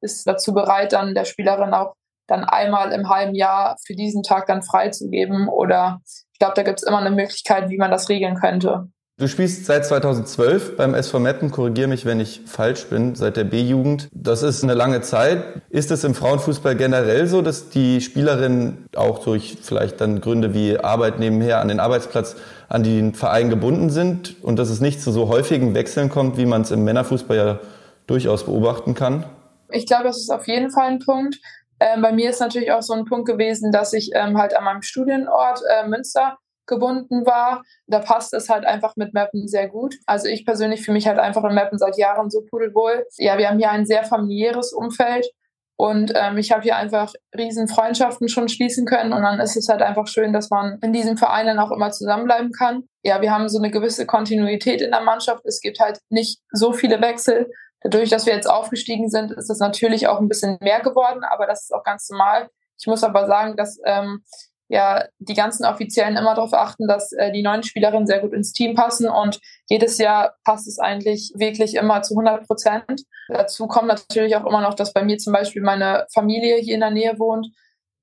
ist 0.03 0.27
dazu 0.27 0.53
bereit, 0.53 0.93
dann 0.93 1.15
der 1.15 1.25
Spielerin 1.25 1.73
auch 1.75 1.95
dann 2.27 2.45
einmal 2.45 2.93
im 2.93 3.09
halben 3.09 3.35
Jahr 3.35 3.77
für 3.85 3.95
diesen 3.95 4.23
Tag 4.23 4.47
dann 4.47 4.63
freizugeben. 4.63 5.49
Oder 5.49 6.01
ich 6.33 6.39
glaube, 6.39 6.55
da 6.55 6.63
gibt 6.63 6.81
es 6.81 6.87
immer 6.87 6.99
eine 6.99 7.11
Möglichkeit, 7.11 7.69
wie 7.69 7.79
man 7.79 7.91
das 7.91 8.09
regeln 8.09 8.37
könnte. 8.37 8.89
Du 9.19 9.29
spielst 9.29 9.67
seit 9.67 9.85
2012 9.87 10.77
beim 10.77 10.95
SV 10.95 11.21
Meppen, 11.21 11.51
korrigiere 11.51 11.87
mich, 11.87 12.07
wenn 12.07 12.19
ich 12.19 12.41
falsch 12.47 12.87
bin, 12.87 13.15
seit 13.15 13.37
der 13.37 13.45
B-Jugend. 13.45 14.09
Das 14.11 14.43
ist 14.43 14.65
eine 14.65 14.75
lange 14.75 15.03
Zeit. 15.03 15.45
Ist 15.69 15.91
es 15.91 16.03
im 16.03 16.15
Frauenfußball 16.15 16.75
generell 16.75 17.27
so, 17.27 17.43
dass 17.43 17.69
die 17.69 18.01
Spielerinnen 18.01 18.87
auch 18.97 19.19
durch 19.23 19.59
vielleicht 19.63 20.01
dann 20.01 20.23
Gründe 20.23 20.55
wie 20.55 20.79
Arbeit 20.79 21.19
nebenher 21.19 21.61
an 21.61 21.69
den 21.69 21.79
Arbeitsplatz 21.79 22.37
an 22.69 22.83
den 22.83 23.15
Verein 23.15 23.51
gebunden 23.51 23.91
sind 23.91 24.43
und 24.43 24.59
dass 24.59 24.71
es 24.71 24.81
nicht 24.81 25.03
zu 25.03 25.13
so 25.13 25.29
häufigen 25.29 25.75
Wechseln 25.75 26.09
kommt, 26.09 26.39
wie 26.39 26.47
man 26.47 26.63
es 26.63 26.71
im 26.71 26.83
Männerfußball 26.83 27.37
ja 27.37 27.59
durchaus 28.07 28.45
beobachten 28.45 28.95
kann? 28.95 29.27
Ich 29.73 29.87
glaube, 29.87 30.05
das 30.05 30.19
ist 30.19 30.31
auf 30.31 30.47
jeden 30.47 30.71
Fall 30.71 30.89
ein 30.89 30.99
Punkt. 30.99 31.39
Ähm, 31.81 32.03
bei 32.03 32.13
mir 32.13 32.31
ist 32.31 32.41
natürlich 32.41 32.71
auch 32.71 32.83
so 32.83 32.93
ein 32.95 33.05
Punkt 33.05 33.27
gewesen, 33.27 33.73
dass 33.73 33.93
ich 33.93 34.11
ähm, 34.15 34.39
halt 34.39 34.57
an 34.57 34.65
meinem 34.65 34.83
Studienort 34.83 35.61
äh, 35.69 35.87
Münster 35.87 36.39
gebunden 36.67 37.27
war. 37.27 37.63
Da 37.87 37.99
passt 37.99 38.33
es 38.35 38.49
halt 38.49 38.65
einfach 38.65 38.95
mit 38.97 39.15
Mappen 39.15 39.49
sehr 39.49 39.69
gut. 39.69 39.97
Also 40.07 40.29
ich 40.29 40.47
persönlich 40.47 40.83
fühle 40.85 40.95
mich 40.95 41.09
halt 41.09 41.19
einfach 41.19 41.45
in 41.45 41.55
Mappen 41.55 41.79
seit 41.79 41.99
Jahren 41.99 42.31
so 42.31 42.43
pudelwohl. 42.49 43.05
Ja, 43.19 43.37
wir 43.37 43.49
haben 43.49 43.59
hier 43.59 43.71
ein 43.71 43.85
sehr 43.85 44.05
familiäres 44.05 44.73
Umfeld 44.73 45.27
und 45.77 46.13
ähm, 46.15 46.39
ich 46.39 46.53
habe 46.53 46.63
hier 46.63 46.77
einfach 46.77 47.13
riesen 47.37 47.67
Freundschaften 47.67 48.29
schon 48.29 48.49
schließen 48.49 48.87
können 48.87 49.13
und 49.13 49.23
dann 49.23 49.41
ist 49.41 49.57
es 49.57 49.69
halt 49.69 49.83
einfach 49.83 50.07
schön, 50.07 50.33
dass 50.33 50.51
man 50.51 50.79
in 50.83 50.93
diesem 50.93 51.17
Verein 51.17 51.47
dann 51.47 51.59
auch 51.59 51.73
immer 51.73 51.91
zusammenbleiben 51.91 52.53
kann. 52.53 52.85
Ja, 53.03 53.21
wir 53.21 53.33
haben 53.33 53.49
so 53.49 53.59
eine 53.59 53.73
gewisse 53.73 54.07
Kontinuität 54.07 54.81
in 54.81 54.93
der 54.93 55.01
Mannschaft. 55.01 55.45
Es 55.45 55.61
gibt 55.61 55.81
halt 55.81 55.99
nicht 56.09 56.39
so 56.53 56.73
viele 56.73 57.01
Wechsel. 57.01 57.51
Dadurch, 57.85 58.11
dass 58.11 58.27
wir 58.27 58.35
jetzt 58.35 58.49
aufgestiegen 58.49 59.09
sind, 59.09 59.33
ist 59.33 59.51
es 59.51 59.59
natürlich 59.59 60.07
auch 60.07 60.21
ein 60.21 60.29
bisschen 60.29 60.59
mehr 60.61 60.81
geworden, 60.81 61.25
aber 61.25 61.47
das 61.47 61.65
ist 61.65 61.75
auch 61.75 61.85
ganz 61.85 62.09
normal. 62.11 62.49
Ich 62.79 62.87
muss 62.87 63.05
aber 63.05 63.27
sagen, 63.27 63.57
dass 63.57 63.79
ähm, 63.85 64.23
ja 64.69 65.05
die 65.19 65.35
ganzen 65.35 65.65
Offiziellen 65.67 66.17
immer 66.17 66.35
darauf 66.35 66.55
achten, 66.55 66.89
dass 66.89 67.13
äh, 67.13 67.31
die 67.31 67.43
neuen 67.43 67.63
Spielerinnen 67.63 68.07
sehr 68.07 68.21
gut 68.21 68.33
ins 68.33 68.53
Team 68.53 68.75
passen 68.75 69.09
und 69.09 69.41
jedes 69.69 69.99
Jahr 69.99 70.35
passt 70.45 70.67
es 70.67 70.79
eigentlich 70.79 71.33
wirklich 71.37 71.75
immer 71.75 72.03
zu 72.03 72.15
100 72.15 72.47
Prozent. 72.47 73.03
Dazu 73.29 73.67
kommt 73.67 73.89
natürlich 73.89 74.35
auch 74.37 74.47
immer 74.47 74.63
noch, 74.63 74.75
dass 74.75 74.93
bei 74.93 75.05
mir 75.05 75.19
zum 75.19 75.33
Beispiel 75.33 75.63
meine 75.63 76.07
Familie 76.13 76.57
hier 76.57 76.75
in 76.75 76.81
der 76.81 76.91
Nähe 76.91 77.19
wohnt 77.19 77.49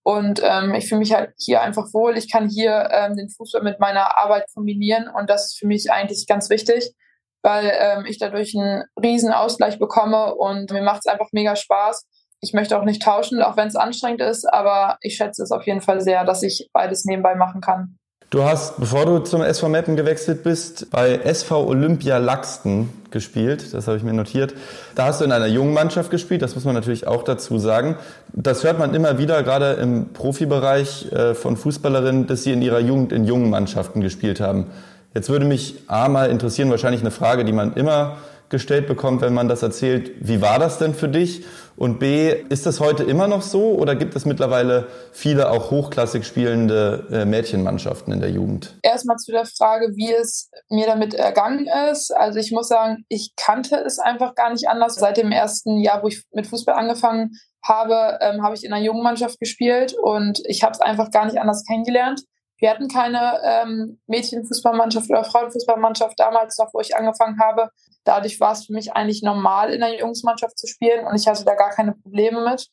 und 0.03 0.41
ähm, 0.43 0.73
ich 0.75 0.87
fühle 0.87 0.99
mich 0.99 1.13
halt 1.13 1.33
hier 1.37 1.61
einfach 1.61 1.93
wohl. 1.93 2.17
Ich 2.17 2.31
kann 2.31 2.49
hier 2.49 2.89
ähm, 2.91 3.15
den 3.15 3.29
Fußball 3.29 3.63
mit 3.63 3.79
meiner 3.79 4.17
Arbeit 4.17 4.45
kombinieren 4.53 5.09
und 5.09 5.29
das 5.29 5.47
ist 5.47 5.59
für 5.59 5.67
mich 5.67 5.91
eigentlich 5.91 6.27
ganz 6.27 6.49
wichtig, 6.49 6.95
weil 7.41 7.71
ähm, 7.79 8.05
ich 8.05 8.17
dadurch 8.19 8.55
einen 8.57 8.83
riesen 9.01 9.31
Ausgleich 9.31 9.79
bekomme 9.79 10.35
und 10.35 10.71
mir 10.71 10.81
macht 10.81 11.01
es 11.05 11.11
einfach 11.11 11.29
mega 11.31 11.55
Spaß 11.55 12.05
ich 12.41 12.53
möchte 12.53 12.77
auch 12.77 12.85
nicht 12.85 13.01
tauschen, 13.01 13.41
auch 13.41 13.57
wenn 13.57 13.67
es 13.67 13.75
anstrengend 13.75 14.21
ist, 14.21 14.45
aber 14.51 14.97
ich 15.01 15.15
schätze 15.15 15.43
es 15.43 15.51
auf 15.51 15.65
jeden 15.65 15.81
Fall 15.81 16.01
sehr, 16.01 16.23
dass 16.23 16.43
ich 16.43 16.69
beides 16.73 17.05
nebenbei 17.05 17.35
machen 17.35 17.61
kann. 17.61 17.97
Du 18.29 18.43
hast, 18.43 18.79
bevor 18.79 19.07
du 19.07 19.19
zum 19.19 19.41
SV 19.41 19.69
Meppen 19.69 19.95
gewechselt 19.95 20.43
bist, 20.43 20.91
bei 20.91 21.15
SV 21.15 21.65
Olympia 21.65 22.19
Laxten 22.19 22.89
gespielt. 23.09 23.73
Das 23.73 23.87
habe 23.87 23.97
ich 23.97 24.03
mir 24.03 24.13
notiert. 24.13 24.53
Da 24.93 25.05
hast 25.05 25.19
du 25.19 25.25
in 25.25 25.31
einer 25.31 25.47
jungen 25.47 25.73
Mannschaft 25.73 26.11
gespielt. 26.11 26.43
Das 26.43 26.53
muss 26.53 26.63
man 26.63 26.75
natürlich 26.75 27.07
auch 27.07 27.23
dazu 27.23 27.57
sagen. 27.57 27.97
Das 28.31 28.63
hört 28.63 28.77
man 28.77 28.93
immer 28.93 29.17
wieder, 29.17 29.41
gerade 29.41 29.73
im 29.73 30.13
Profibereich 30.13 31.11
äh, 31.11 31.33
von 31.33 31.57
Fußballerinnen, 31.57 32.27
dass 32.27 32.43
sie 32.43 32.53
in 32.53 32.61
ihrer 32.61 32.79
Jugend 32.79 33.13
in 33.13 33.25
jungen 33.25 33.49
Mannschaften 33.49 33.99
gespielt 33.99 34.39
haben. 34.39 34.67
Jetzt 35.13 35.29
würde 35.29 35.45
mich 35.45 35.83
A 35.87 36.07
mal 36.07 36.29
interessieren, 36.29 36.69
wahrscheinlich 36.69 37.01
eine 37.01 37.11
Frage, 37.11 37.43
die 37.43 37.53
man 37.53 37.73
immer 37.73 38.17
gestellt 38.49 38.87
bekommt, 38.87 39.21
wenn 39.21 39.33
man 39.33 39.47
das 39.47 39.63
erzählt. 39.63 40.11
Wie 40.19 40.41
war 40.41 40.59
das 40.59 40.77
denn 40.79 40.93
für 40.93 41.07
dich? 41.07 41.45
Und 41.75 41.99
B, 41.99 42.33
ist 42.49 42.65
das 42.65 42.79
heute 42.79 43.03
immer 43.03 43.27
noch 43.27 43.41
so 43.41 43.75
oder 43.75 43.95
gibt 43.95 44.15
es 44.15 44.25
mittlerweile 44.25 44.87
viele 45.11 45.49
auch 45.49 45.71
hochklassig 45.71 46.25
spielende 46.25 47.07
äh, 47.11 47.25
Mädchenmannschaften 47.25 48.11
in 48.11 48.19
der 48.19 48.31
Jugend? 48.31 48.77
Erstmal 48.83 49.17
zu 49.17 49.31
der 49.31 49.45
Frage, 49.45 49.93
wie 49.95 50.11
es 50.11 50.49
mir 50.69 50.87
damit 50.87 51.13
ergangen 51.13 51.67
ist. 51.91 52.11
Also 52.11 52.39
ich 52.39 52.51
muss 52.51 52.67
sagen, 52.67 53.05
ich 53.07 53.33
kannte 53.37 53.77
es 53.77 53.97
einfach 53.97 54.35
gar 54.35 54.51
nicht 54.51 54.67
anders. 54.67 54.95
Seit 54.95 55.17
dem 55.17 55.31
ersten 55.31 55.79
Jahr, 55.79 56.03
wo 56.03 56.07
ich 56.07 56.23
mit 56.33 56.47
Fußball 56.47 56.75
angefangen 56.75 57.31
habe, 57.63 58.19
ähm, 58.21 58.43
habe 58.43 58.55
ich 58.55 58.63
in 58.63 58.73
einer 58.73 58.83
jungen 58.83 59.03
Mannschaft 59.03 59.39
gespielt 59.39 59.93
und 60.01 60.41
ich 60.45 60.63
habe 60.63 60.73
es 60.73 60.81
einfach 60.81 61.11
gar 61.11 61.25
nicht 61.25 61.39
anders 61.39 61.63
kennengelernt. 61.65 62.21
Wir 62.59 62.69
hatten 62.69 62.87
keine 62.87 63.39
ähm, 63.43 63.99
Mädchenfußballmannschaft 64.07 65.09
oder 65.09 65.23
Frauenfußballmannschaft 65.23 66.19
damals 66.19 66.57
noch, 66.57 66.73
wo 66.73 66.81
ich 66.81 66.95
angefangen 66.95 67.39
habe. 67.39 67.69
Dadurch 68.03 68.39
war 68.39 68.53
es 68.53 68.65
für 68.65 68.73
mich 68.73 68.93
eigentlich 68.93 69.23
normal, 69.23 69.73
in 69.73 69.81
der 69.81 69.97
Jungsmannschaft 69.97 70.57
zu 70.57 70.67
spielen 70.67 71.05
und 71.05 71.15
ich 71.15 71.27
hatte 71.27 71.45
da 71.45 71.55
gar 71.55 71.69
keine 71.69 71.93
Probleme 71.93 72.43
mit. 72.43 72.67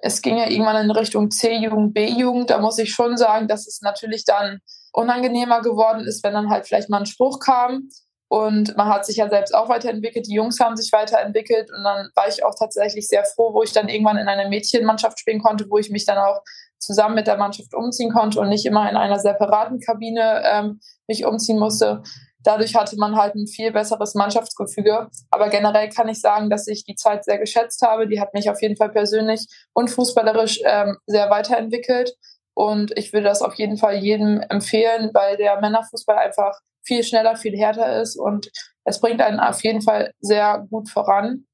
Es 0.00 0.22
ging 0.22 0.38
ja 0.38 0.48
irgendwann 0.48 0.84
in 0.84 0.90
Richtung 0.90 1.30
C-Jugend, 1.30 1.92
B-Jugend. 1.92 2.50
Da 2.50 2.58
muss 2.58 2.78
ich 2.78 2.92
schon 2.92 3.16
sagen, 3.16 3.48
dass 3.48 3.66
es 3.66 3.80
natürlich 3.82 4.24
dann 4.24 4.60
unangenehmer 4.92 5.60
geworden 5.60 6.06
ist, 6.06 6.22
wenn 6.24 6.34
dann 6.34 6.50
halt 6.50 6.66
vielleicht 6.66 6.88
mal 6.88 6.98
ein 6.98 7.06
Spruch 7.06 7.40
kam. 7.40 7.88
Und 8.28 8.76
man 8.76 8.88
hat 8.88 9.06
sich 9.06 9.16
ja 9.16 9.28
selbst 9.28 9.54
auch 9.54 9.68
weiterentwickelt. 9.70 10.26
Die 10.26 10.34
Jungs 10.34 10.60
haben 10.60 10.76
sich 10.76 10.92
weiterentwickelt. 10.92 11.70
Und 11.72 11.82
dann 11.82 12.10
war 12.14 12.28
ich 12.28 12.44
auch 12.44 12.54
tatsächlich 12.54 13.08
sehr 13.08 13.24
froh, 13.24 13.54
wo 13.54 13.62
ich 13.62 13.72
dann 13.72 13.88
irgendwann 13.88 14.18
in 14.18 14.28
einer 14.28 14.48
Mädchenmannschaft 14.48 15.18
spielen 15.18 15.42
konnte, 15.42 15.66
wo 15.70 15.78
ich 15.78 15.90
mich 15.90 16.04
dann 16.04 16.18
auch 16.18 16.42
zusammen 16.78 17.14
mit 17.14 17.26
der 17.26 17.36
Mannschaft 17.36 17.74
umziehen 17.74 18.12
konnte 18.12 18.40
und 18.40 18.48
nicht 18.48 18.66
immer 18.66 18.88
in 18.88 18.96
einer 18.96 19.18
separaten 19.18 19.80
Kabine 19.80 20.42
ähm, 20.44 20.80
mich 21.06 21.24
umziehen 21.24 21.58
musste. 21.58 22.02
Dadurch 22.44 22.74
hatte 22.74 22.96
man 22.96 23.16
halt 23.16 23.34
ein 23.34 23.46
viel 23.46 23.72
besseres 23.72 24.14
Mannschaftsgefüge. 24.14 25.08
Aber 25.30 25.48
generell 25.48 25.88
kann 25.88 26.08
ich 26.08 26.20
sagen, 26.20 26.50
dass 26.50 26.68
ich 26.68 26.84
die 26.84 26.94
Zeit 26.94 27.24
sehr 27.24 27.38
geschätzt 27.38 27.82
habe. 27.82 28.06
Die 28.06 28.20
hat 28.20 28.32
mich 28.32 28.48
auf 28.48 28.62
jeden 28.62 28.76
Fall 28.76 28.90
persönlich 28.90 29.46
und 29.74 29.90
fußballerisch 29.90 30.60
ähm, 30.64 30.96
sehr 31.06 31.30
weiterentwickelt. 31.30 32.14
Und 32.54 32.96
ich 32.96 33.12
würde 33.12 33.26
das 33.26 33.42
auf 33.42 33.54
jeden 33.54 33.76
Fall 33.76 33.96
jedem 33.96 34.40
empfehlen, 34.40 35.10
weil 35.12 35.36
der 35.36 35.60
Männerfußball 35.60 36.16
einfach 36.16 36.58
viel 36.84 37.04
schneller, 37.04 37.36
viel 37.36 37.56
härter 37.56 38.00
ist 38.00 38.16
und 38.16 38.50
es 38.84 39.00
bringt 39.00 39.20
einen 39.20 39.38
auf 39.38 39.62
jeden 39.62 39.82
Fall 39.82 40.12
sehr 40.20 40.66
gut 40.70 40.88
voran. 40.88 41.44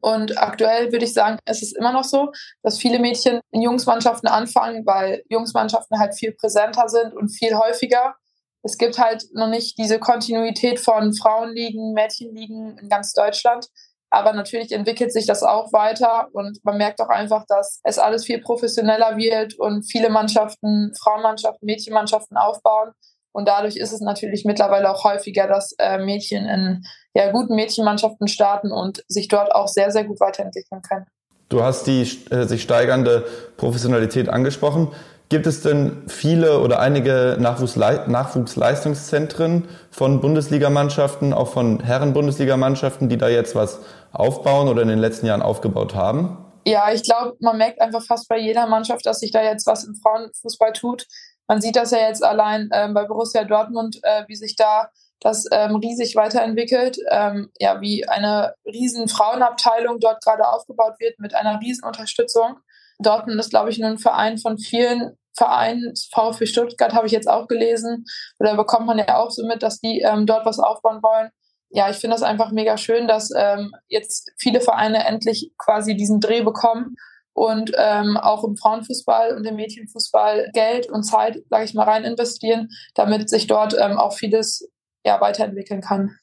Und 0.00 0.38
aktuell 0.38 0.92
würde 0.92 1.04
ich 1.04 1.12
sagen, 1.12 1.38
es 1.44 1.62
ist 1.62 1.76
immer 1.76 1.92
noch 1.92 2.04
so, 2.04 2.30
dass 2.62 2.78
viele 2.78 2.98
Mädchen 2.98 3.40
in 3.50 3.62
Jungsmannschaften 3.62 4.28
anfangen, 4.28 4.86
weil 4.86 5.22
Jungsmannschaften 5.28 5.98
halt 5.98 6.14
viel 6.14 6.32
präsenter 6.32 6.88
sind 6.88 7.14
und 7.14 7.28
viel 7.28 7.54
häufiger. 7.56 8.14
Es 8.62 8.78
gibt 8.78 8.98
halt 8.98 9.26
noch 9.34 9.48
nicht 9.48 9.76
diese 9.76 9.98
Kontinuität 9.98 10.80
von 10.80 11.12
Frauenligen, 11.12 11.92
Mädchenligen 11.92 12.78
in 12.78 12.88
ganz 12.88 13.12
Deutschland. 13.12 13.66
Aber 14.08 14.32
natürlich 14.32 14.70
entwickelt 14.70 15.12
sich 15.12 15.26
das 15.26 15.42
auch 15.42 15.72
weiter 15.72 16.28
und 16.32 16.64
man 16.64 16.78
merkt 16.78 17.00
auch 17.00 17.08
einfach, 17.08 17.44
dass 17.48 17.80
es 17.82 17.98
alles 17.98 18.24
viel 18.24 18.40
professioneller 18.40 19.16
wird 19.16 19.58
und 19.58 19.82
viele 19.90 20.08
Mannschaften, 20.08 20.92
Frauenmannschaften, 21.02 21.66
Mädchenmannschaften 21.66 22.36
aufbauen. 22.36 22.92
Und 23.34 23.48
dadurch 23.48 23.76
ist 23.76 23.92
es 23.92 24.00
natürlich 24.00 24.44
mittlerweile 24.44 24.88
auch 24.88 25.02
häufiger, 25.02 25.48
dass 25.48 25.72
äh, 25.78 25.98
Mädchen 25.98 26.46
in 26.46 26.84
ja, 27.14 27.32
guten 27.32 27.56
Mädchenmannschaften 27.56 28.28
starten 28.28 28.70
und 28.70 29.04
sich 29.08 29.26
dort 29.26 29.52
auch 29.52 29.66
sehr, 29.66 29.90
sehr 29.90 30.04
gut 30.04 30.20
weiterentwickeln 30.20 30.82
können. 30.82 31.06
Du 31.48 31.62
hast 31.62 31.88
die 31.88 32.02
äh, 32.30 32.44
sich 32.44 32.62
steigernde 32.62 33.26
Professionalität 33.56 34.28
angesprochen. 34.28 34.92
Gibt 35.30 35.48
es 35.48 35.62
denn 35.62 36.04
viele 36.06 36.60
oder 36.60 36.78
einige 36.78 37.36
Nachwuchsle 37.40 38.04
Nachwuchsleistungszentren 38.06 39.68
von 39.90 40.20
Bundesligamannschaften, 40.20 41.32
auch 41.32 41.48
von 41.48 41.80
Herren-Bundesligamannschaften, 41.80 43.08
die 43.08 43.18
da 43.18 43.28
jetzt 43.28 43.56
was 43.56 43.80
aufbauen 44.12 44.68
oder 44.68 44.82
in 44.82 44.88
den 44.88 45.00
letzten 45.00 45.26
Jahren 45.26 45.42
aufgebaut 45.42 45.96
haben? 45.96 46.38
Ja, 46.66 46.92
ich 46.92 47.02
glaube, 47.02 47.36
man 47.40 47.58
merkt 47.58 47.80
einfach 47.80 48.02
fast 48.04 48.28
bei 48.28 48.38
jeder 48.38 48.68
Mannschaft, 48.68 49.04
dass 49.06 49.18
sich 49.18 49.32
da 49.32 49.42
jetzt 49.42 49.66
was 49.66 49.82
im 49.82 49.96
Frauenfußball 49.96 50.72
tut. 50.72 51.06
Man 51.46 51.60
sieht 51.60 51.76
das 51.76 51.90
ja 51.90 51.98
jetzt 51.98 52.24
allein 52.24 52.70
ähm, 52.72 52.94
bei 52.94 53.04
Borussia 53.04 53.44
Dortmund, 53.44 54.00
äh, 54.02 54.24
wie 54.28 54.36
sich 54.36 54.56
da 54.56 54.88
das 55.20 55.46
ähm, 55.52 55.76
riesig 55.76 56.16
weiterentwickelt, 56.16 56.98
ähm, 57.10 57.50
ja, 57.58 57.80
wie 57.80 58.06
eine 58.06 58.54
riesen 58.66 59.08
Frauenabteilung 59.08 59.98
dort 59.98 60.22
gerade 60.22 60.46
aufgebaut 60.46 60.94
wird 60.98 61.18
mit 61.18 61.34
einer 61.34 61.60
riesen 61.60 61.84
Unterstützung. 61.84 62.58
Dortmund 62.98 63.40
ist, 63.40 63.50
glaube 63.50 63.70
ich, 63.70 63.78
nur 63.78 63.88
ein 63.88 63.98
Verein 63.98 64.38
von 64.38 64.58
vielen 64.58 65.16
Vereinen. 65.36 65.94
VfB 66.12 66.46
Stuttgart 66.46 66.92
habe 66.92 67.06
ich 67.06 67.12
jetzt 67.12 67.28
auch 67.28 67.48
gelesen. 67.48 68.04
Oder 68.38 68.56
bekommt 68.56 68.86
man 68.86 68.98
ja 68.98 69.16
auch 69.16 69.30
so 69.30 69.46
mit, 69.46 69.62
dass 69.62 69.80
die 69.80 70.00
ähm, 70.00 70.26
dort 70.26 70.46
was 70.46 70.58
aufbauen 70.58 71.02
wollen. 71.02 71.30
Ja, 71.70 71.90
ich 71.90 71.96
finde 71.96 72.14
das 72.14 72.22
einfach 72.22 72.52
mega 72.52 72.76
schön, 72.76 73.08
dass 73.08 73.30
ähm, 73.36 73.72
jetzt 73.88 74.30
viele 74.36 74.60
Vereine 74.60 75.04
endlich 75.06 75.52
quasi 75.58 75.96
diesen 75.96 76.20
Dreh 76.20 76.42
bekommen 76.42 76.94
und 77.34 77.72
ähm, 77.76 78.16
auch 78.16 78.44
im 78.44 78.56
Frauenfußball 78.56 79.36
und 79.36 79.44
im 79.44 79.56
Mädchenfußball 79.56 80.50
Geld 80.54 80.90
und 80.90 81.02
Zeit, 81.02 81.42
sage 81.50 81.64
ich 81.64 81.74
mal, 81.74 81.84
rein 81.84 82.04
investieren, 82.04 82.70
damit 82.94 83.28
sich 83.28 83.46
dort 83.46 83.76
ähm, 83.78 83.98
auch 83.98 84.14
vieles 84.14 84.70
ja, 85.04 85.20
weiterentwickeln 85.20 85.82
kann. 85.82 86.16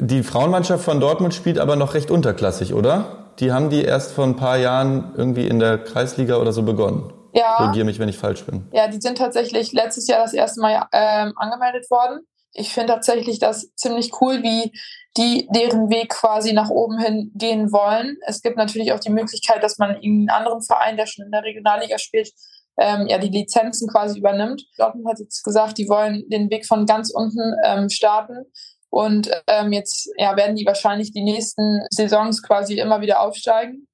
Die 0.00 0.22
Frauenmannschaft 0.22 0.84
von 0.84 1.00
Dortmund 1.00 1.34
spielt 1.34 1.58
aber 1.58 1.76
noch 1.76 1.92
recht 1.94 2.10
unterklassig, 2.10 2.72
oder? 2.72 3.34
Die 3.40 3.52
haben 3.52 3.68
die 3.68 3.84
erst 3.84 4.12
vor 4.12 4.24
ein 4.24 4.36
paar 4.36 4.56
Jahren 4.56 5.12
irgendwie 5.16 5.46
in 5.46 5.58
der 5.58 5.78
Kreisliga 5.78 6.36
oder 6.36 6.52
so 6.52 6.62
begonnen. 6.62 7.12
Ja. 7.34 7.56
Korrigiere 7.56 7.84
mich, 7.84 7.98
wenn 7.98 8.08
ich 8.08 8.18
falsch 8.18 8.44
bin. 8.44 8.68
Ja, 8.72 8.88
die 8.88 9.00
sind 9.00 9.18
tatsächlich 9.18 9.72
letztes 9.72 10.06
Jahr 10.06 10.22
das 10.22 10.32
erste 10.32 10.60
Mal 10.60 10.86
ähm, 10.92 11.32
angemeldet 11.36 11.90
worden. 11.90 12.20
Ich 12.54 12.72
finde 12.72 12.92
tatsächlich 12.92 13.38
das 13.38 13.74
ziemlich 13.74 14.20
cool, 14.20 14.42
wie 14.42 14.72
die 15.16 15.48
deren 15.50 15.90
Weg 15.90 16.10
quasi 16.10 16.52
nach 16.52 16.70
oben 16.70 16.98
hin 16.98 17.32
gehen 17.34 17.72
wollen. 17.72 18.16
Es 18.26 18.42
gibt 18.42 18.56
natürlich 18.56 18.92
auch 18.92 19.00
die 19.00 19.10
Möglichkeit, 19.10 19.62
dass 19.62 19.78
man 19.78 19.96
in 19.96 20.28
einem 20.28 20.40
anderen 20.40 20.62
Verein, 20.62 20.96
der 20.96 21.06
schon 21.06 21.24
in 21.24 21.32
der 21.32 21.42
Regionalliga 21.42 21.98
spielt, 21.98 22.30
ähm, 22.78 23.06
ja 23.08 23.18
die 23.18 23.28
Lizenzen 23.28 23.88
quasi 23.88 24.18
übernimmt. 24.18 24.62
Dortmund 24.78 25.06
hat 25.08 25.18
jetzt 25.18 25.42
gesagt, 25.42 25.78
die 25.78 25.88
wollen 25.88 26.24
den 26.28 26.50
Weg 26.50 26.66
von 26.66 26.86
ganz 26.86 27.10
unten 27.10 27.54
ähm, 27.64 27.88
starten. 27.90 28.46
Und 28.90 29.30
ähm, 29.46 29.72
jetzt 29.72 30.10
ja, 30.16 30.36
werden 30.36 30.56
die 30.56 30.66
wahrscheinlich 30.66 31.12
die 31.12 31.22
nächsten 31.22 31.80
Saisons 31.90 32.42
quasi 32.42 32.78
immer 32.78 33.00
wieder 33.00 33.20
aufsteigen 33.20 33.88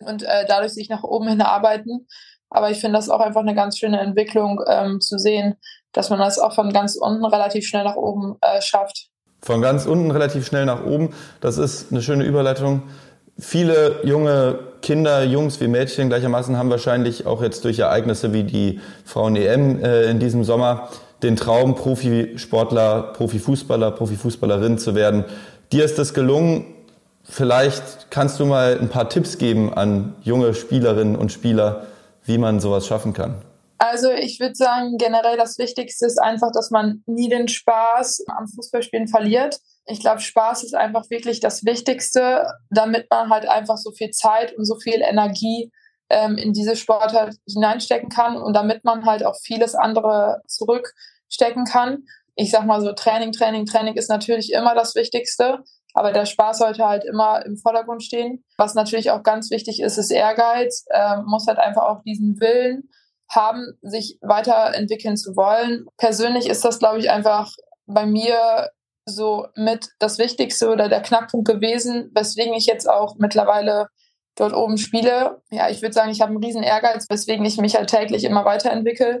und 0.00 0.24
äh, 0.24 0.44
dadurch 0.46 0.72
sich 0.72 0.88
nach 0.88 1.04
oben 1.04 1.28
hin 1.28 1.42
arbeiten. 1.42 2.08
Aber 2.52 2.70
ich 2.70 2.80
finde 2.80 2.98
das 2.98 3.08
auch 3.08 3.20
einfach 3.20 3.40
eine 3.40 3.54
ganz 3.54 3.78
schöne 3.78 4.00
Entwicklung 4.00 4.60
ähm, 4.66 5.00
zu 5.00 5.18
sehen, 5.18 5.56
dass 5.92 6.10
man 6.10 6.18
das 6.18 6.38
auch 6.38 6.54
von 6.54 6.72
ganz 6.72 6.96
unten 6.96 7.24
relativ 7.24 7.66
schnell 7.66 7.84
nach 7.84 7.96
oben 7.96 8.36
äh, 8.40 8.60
schafft. 8.60 9.08
Von 9.40 9.60
ganz 9.60 9.86
unten 9.86 10.10
relativ 10.10 10.46
schnell 10.46 10.66
nach 10.66 10.84
oben, 10.84 11.14
das 11.40 11.58
ist 11.58 11.90
eine 11.90 12.00
schöne 12.00 12.24
Überleitung. 12.24 12.82
Viele 13.38 14.00
junge 14.04 14.58
Kinder, 14.82 15.24
Jungs 15.24 15.60
wie 15.60 15.68
Mädchen 15.68 16.08
gleichermaßen 16.08 16.56
haben 16.56 16.70
wahrscheinlich 16.70 17.26
auch 17.26 17.42
jetzt 17.42 17.64
durch 17.64 17.78
Ereignisse 17.78 18.32
wie 18.32 18.44
die 18.44 18.80
Frauen-EM 19.04 19.82
äh, 19.82 20.04
in 20.10 20.20
diesem 20.20 20.44
Sommer 20.44 20.88
den 21.22 21.36
Traum, 21.36 21.74
Profisportler, 21.74 23.12
Profifußballer, 23.14 23.92
Profifußballerin 23.92 24.78
zu 24.78 24.94
werden. 24.94 25.24
Dir 25.72 25.84
ist 25.84 25.98
das 25.98 26.14
gelungen. 26.14 26.66
Vielleicht 27.22 28.10
kannst 28.10 28.40
du 28.40 28.46
mal 28.46 28.78
ein 28.80 28.88
paar 28.88 29.08
Tipps 29.08 29.38
geben 29.38 29.72
an 29.72 30.14
junge 30.22 30.54
Spielerinnen 30.54 31.14
und 31.14 31.30
Spieler, 31.30 31.86
wie 32.24 32.38
man 32.38 32.60
sowas 32.60 32.86
schaffen 32.86 33.12
kann? 33.12 33.42
Also 33.78 34.12
ich 34.12 34.38
würde 34.38 34.54
sagen, 34.54 34.96
generell 34.96 35.36
das 35.36 35.58
Wichtigste 35.58 36.06
ist 36.06 36.22
einfach, 36.22 36.52
dass 36.52 36.70
man 36.70 37.02
nie 37.06 37.28
den 37.28 37.48
Spaß 37.48 38.26
am 38.28 38.46
Fußballspielen 38.46 39.08
verliert. 39.08 39.58
Ich 39.86 39.98
glaube, 39.98 40.20
Spaß 40.20 40.62
ist 40.62 40.74
einfach 40.76 41.10
wirklich 41.10 41.40
das 41.40 41.64
Wichtigste, 41.64 42.46
damit 42.70 43.08
man 43.10 43.30
halt 43.30 43.48
einfach 43.48 43.76
so 43.76 43.90
viel 43.90 44.10
Zeit 44.10 44.56
und 44.56 44.66
so 44.66 44.78
viel 44.78 45.02
Energie 45.02 45.72
ähm, 46.10 46.36
in 46.36 46.52
diese 46.52 46.76
Sportart 46.76 47.34
hineinstecken 47.48 48.08
kann 48.08 48.36
und 48.36 48.54
damit 48.54 48.84
man 48.84 49.04
halt 49.04 49.24
auch 49.26 49.34
vieles 49.42 49.74
andere 49.74 50.42
zurückstecken 50.46 51.64
kann. 51.64 52.04
Ich 52.36 52.52
sag 52.52 52.64
mal 52.66 52.80
so, 52.80 52.92
Training, 52.92 53.32
Training, 53.32 53.66
Training 53.66 53.96
ist 53.96 54.08
natürlich 54.08 54.52
immer 54.52 54.76
das 54.76 54.94
Wichtigste. 54.94 55.58
Aber 55.94 56.12
der 56.12 56.26
Spaß 56.26 56.58
sollte 56.58 56.86
halt 56.86 57.04
immer 57.04 57.44
im 57.44 57.56
Vordergrund 57.56 58.02
stehen. 58.02 58.44
Was 58.56 58.74
natürlich 58.74 59.10
auch 59.10 59.22
ganz 59.22 59.50
wichtig 59.50 59.80
ist, 59.80 59.98
ist 59.98 60.10
Ehrgeiz. 60.10 60.86
Ähm, 60.92 61.24
muss 61.26 61.46
halt 61.46 61.58
einfach 61.58 61.82
auch 61.82 62.02
diesen 62.02 62.40
Willen 62.40 62.88
haben, 63.30 63.78
sich 63.82 64.18
weiterentwickeln 64.20 65.16
zu 65.16 65.36
wollen. 65.36 65.86
Persönlich 65.96 66.48
ist 66.48 66.64
das, 66.64 66.78
glaube 66.78 66.98
ich, 66.98 67.10
einfach 67.10 67.50
bei 67.86 68.06
mir 68.06 68.70
so 69.04 69.48
mit 69.56 69.88
das 69.98 70.18
Wichtigste 70.18 70.70
oder 70.70 70.88
der 70.88 71.02
Knackpunkt 71.02 71.48
gewesen, 71.48 72.10
weswegen 72.14 72.54
ich 72.54 72.66
jetzt 72.66 72.88
auch 72.88 73.16
mittlerweile 73.18 73.88
dort 74.36 74.54
oben 74.54 74.78
spiele. 74.78 75.42
Ja, 75.50 75.68
ich 75.68 75.82
würde 75.82 75.92
sagen, 75.92 76.10
ich 76.10 76.20
habe 76.20 76.30
einen 76.30 76.42
riesen 76.42 76.62
Ehrgeiz, 76.62 77.06
weswegen 77.08 77.44
ich 77.44 77.58
mich 77.58 77.74
halt 77.76 77.90
täglich 77.90 78.24
immer 78.24 78.44
weiterentwickle. 78.44 79.20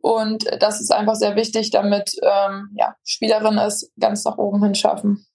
Und 0.00 0.44
das 0.60 0.80
ist 0.80 0.92
einfach 0.92 1.14
sehr 1.14 1.34
wichtig, 1.34 1.70
damit 1.70 2.14
ähm, 2.22 2.68
ja, 2.76 2.94
Spielerinnen 3.04 3.58
es 3.58 3.90
ganz 3.98 4.24
nach 4.24 4.36
oben 4.36 4.62
hin 4.62 4.74
schaffen. 4.74 5.26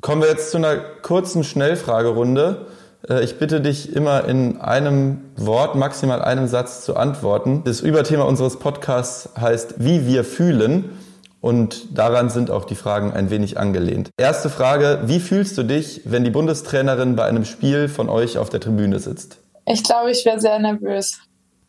Kommen 0.00 0.22
wir 0.22 0.28
jetzt 0.28 0.52
zu 0.52 0.58
einer 0.58 0.76
kurzen 0.76 1.42
Schnellfragerunde. 1.42 2.66
Äh, 3.08 3.24
ich 3.24 3.38
bitte 3.38 3.60
dich 3.60 3.94
immer 3.94 4.26
in 4.26 4.60
einem 4.60 5.22
Wort, 5.36 5.74
maximal 5.74 6.22
einem 6.22 6.46
Satz 6.46 6.84
zu 6.84 6.96
antworten. 6.96 7.62
Das 7.64 7.80
Überthema 7.80 8.22
unseres 8.22 8.60
Podcasts 8.60 9.30
heißt, 9.38 9.74
wie 9.78 10.06
wir 10.06 10.22
fühlen. 10.22 10.96
Und 11.40 11.98
daran 11.98 12.30
sind 12.30 12.50
auch 12.50 12.64
die 12.64 12.76
Fragen 12.76 13.12
ein 13.12 13.30
wenig 13.30 13.58
angelehnt. 13.58 14.10
Erste 14.16 14.50
Frage, 14.50 15.00
wie 15.06 15.18
fühlst 15.18 15.58
du 15.58 15.64
dich, 15.64 16.02
wenn 16.04 16.24
die 16.24 16.30
Bundestrainerin 16.30 17.16
bei 17.16 17.24
einem 17.24 17.44
Spiel 17.44 17.88
von 17.88 18.08
euch 18.08 18.38
auf 18.38 18.50
der 18.50 18.60
Tribüne 18.60 19.00
sitzt? 19.00 19.38
Ich 19.66 19.82
glaube, 19.82 20.10
ich 20.12 20.24
wäre 20.24 20.40
sehr 20.40 20.58
nervös. 20.60 21.18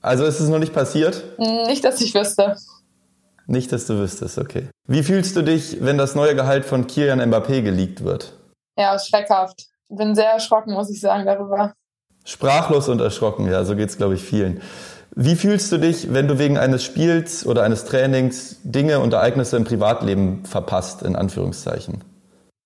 Also 0.01 0.25
ist 0.25 0.39
es 0.39 0.49
noch 0.49 0.59
nicht 0.59 0.73
passiert? 0.73 1.23
Nicht, 1.67 1.83
dass 1.83 1.99
ich 1.99 2.13
wüsste. 2.13 2.55
Nicht, 3.49 3.71
dass 3.71 3.87
du 3.87 3.97
wüsstest, 3.97 4.37
okay. 4.37 4.69
Wie 4.87 5.01
fühlst 5.01 5.35
du 5.35 5.41
dich, 5.41 5.83
wenn 5.83 5.97
das 5.97 6.13
neue 6.13 6.35
Gehalt 6.35 6.65
von 6.65 6.85
Kilian 6.85 7.19
Mbappé 7.19 7.63
geleakt 7.63 8.03
wird? 8.03 8.33
Ja, 8.77 8.99
schreckhaft. 8.99 9.65
Bin 9.89 10.13
sehr 10.13 10.29
erschrocken, 10.33 10.73
muss 10.73 10.91
ich 10.91 11.01
sagen, 11.01 11.25
darüber. 11.25 11.73
Sprachlos 12.25 12.89
und 12.89 13.01
erschrocken, 13.01 13.49
ja, 13.49 13.63
so 13.63 13.75
geht's, 13.75 13.97
glaube 13.97 14.13
ich, 14.13 14.21
vielen. 14.21 14.61
Wie 15.15 15.35
fühlst 15.35 15.71
du 15.71 15.79
dich, 15.79 16.13
wenn 16.13 16.27
du 16.27 16.37
wegen 16.37 16.59
eines 16.59 16.83
Spiels 16.83 17.43
oder 17.43 17.63
eines 17.63 17.85
Trainings 17.85 18.57
Dinge 18.61 18.99
und 18.99 19.13
Ereignisse 19.13 19.57
im 19.57 19.63
Privatleben 19.63 20.45
verpasst, 20.45 21.01
in 21.01 21.15
Anführungszeichen? 21.15 22.03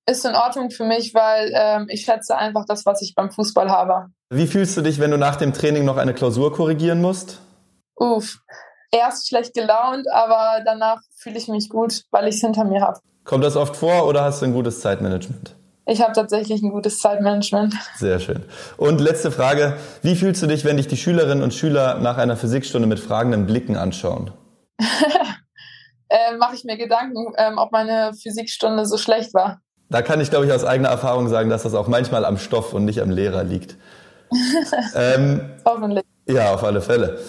Ist 0.06 0.26
in 0.26 0.36
Ordnung 0.36 0.70
für 0.70 0.84
mich, 0.84 1.14
weil 1.14 1.50
ähm, 1.56 1.88
ich 1.88 2.02
schätze 2.02 2.36
einfach 2.36 2.66
das, 2.68 2.86
was 2.86 3.02
ich 3.02 3.16
beim 3.16 3.32
Fußball 3.32 3.70
habe. 3.70 4.08
Wie 4.30 4.48
fühlst 4.48 4.76
du 4.76 4.82
dich, 4.82 5.00
wenn 5.00 5.12
du 5.12 5.18
nach 5.18 5.38
dem 5.38 5.54
Training 5.54 5.86
noch 5.86 5.96
eine 5.96 6.14
Klausur 6.14 6.52
korrigieren 6.52 7.02
musst? 7.02 7.40
Uff, 7.96 8.40
erst 8.94 9.28
schlecht 9.28 9.54
gelaunt, 9.54 10.10
aber 10.12 10.62
danach 10.64 11.02
fühle 11.16 11.38
ich 11.38 11.48
mich 11.48 11.70
gut, 11.70 12.04
weil 12.12 12.28
ich 12.28 12.36
es 12.36 12.42
hinter 12.42 12.64
mir 12.64 12.82
habe. 12.82 13.00
Kommt 13.26 13.44
das 13.44 13.56
oft 13.56 13.76
vor 13.76 14.08
oder 14.08 14.24
hast 14.24 14.42
du 14.42 14.46
ein 14.46 14.54
gutes 14.54 14.82
Zeitmanagement? 14.82 15.56
Ich 15.86 16.02
habe 16.02 16.14
tatsächlich 16.14 16.62
ein 16.62 16.72
gutes 16.72 17.00
Zeitmanagement. 17.00 17.74
Sehr 17.98 18.20
schön. 18.20 18.44
Und 18.78 19.02
letzte 19.02 19.32
Frage. 19.32 19.78
Wie 20.02 20.16
fühlst 20.16 20.42
du 20.42 20.48
dich, 20.48 20.64
wenn 20.64 20.78
dich 20.78 20.88
die 20.88 20.96
Schülerinnen 20.96 21.44
und 21.44 21.54
Schüler 21.54 22.00
nach 22.00 22.18
einer 22.18 22.38
Physikstunde 22.38 22.88
mit 22.88 23.00
fragenden 23.00 23.46
Blicken 23.46 23.76
anschauen? 23.76 24.32
äh, 26.10 26.38
mache 26.38 26.56
ich 26.56 26.64
mir 26.64 26.78
Gedanken, 26.78 27.34
ähm, 27.38 27.58
ob 27.58 27.74
meine 27.74 28.14
Physikstunde 28.14 28.86
so 28.86 28.98
schlecht 28.98 29.34
war. 29.34 29.60
Da 29.90 30.02
kann 30.02 30.22
ich, 30.22 30.30
glaube 30.30 30.46
ich, 30.46 30.54
aus 30.54 30.64
eigener 30.64 30.90
Erfahrung 30.90 31.28
sagen, 31.28 31.50
dass 31.50 31.64
das 31.64 31.74
auch 31.74 31.88
manchmal 31.88 32.24
am 32.24 32.38
Stoff 32.38 32.74
und 32.74 32.86
nicht 32.86 33.02
am 33.02 33.10
Lehrer 33.10 33.44
liegt. 33.44 33.76
ähm, 34.96 35.52
Hoffentlich. 35.66 36.06
Ja, 36.28 36.54
auf 36.54 36.64
alle 36.64 36.82
Fälle. 36.82 37.20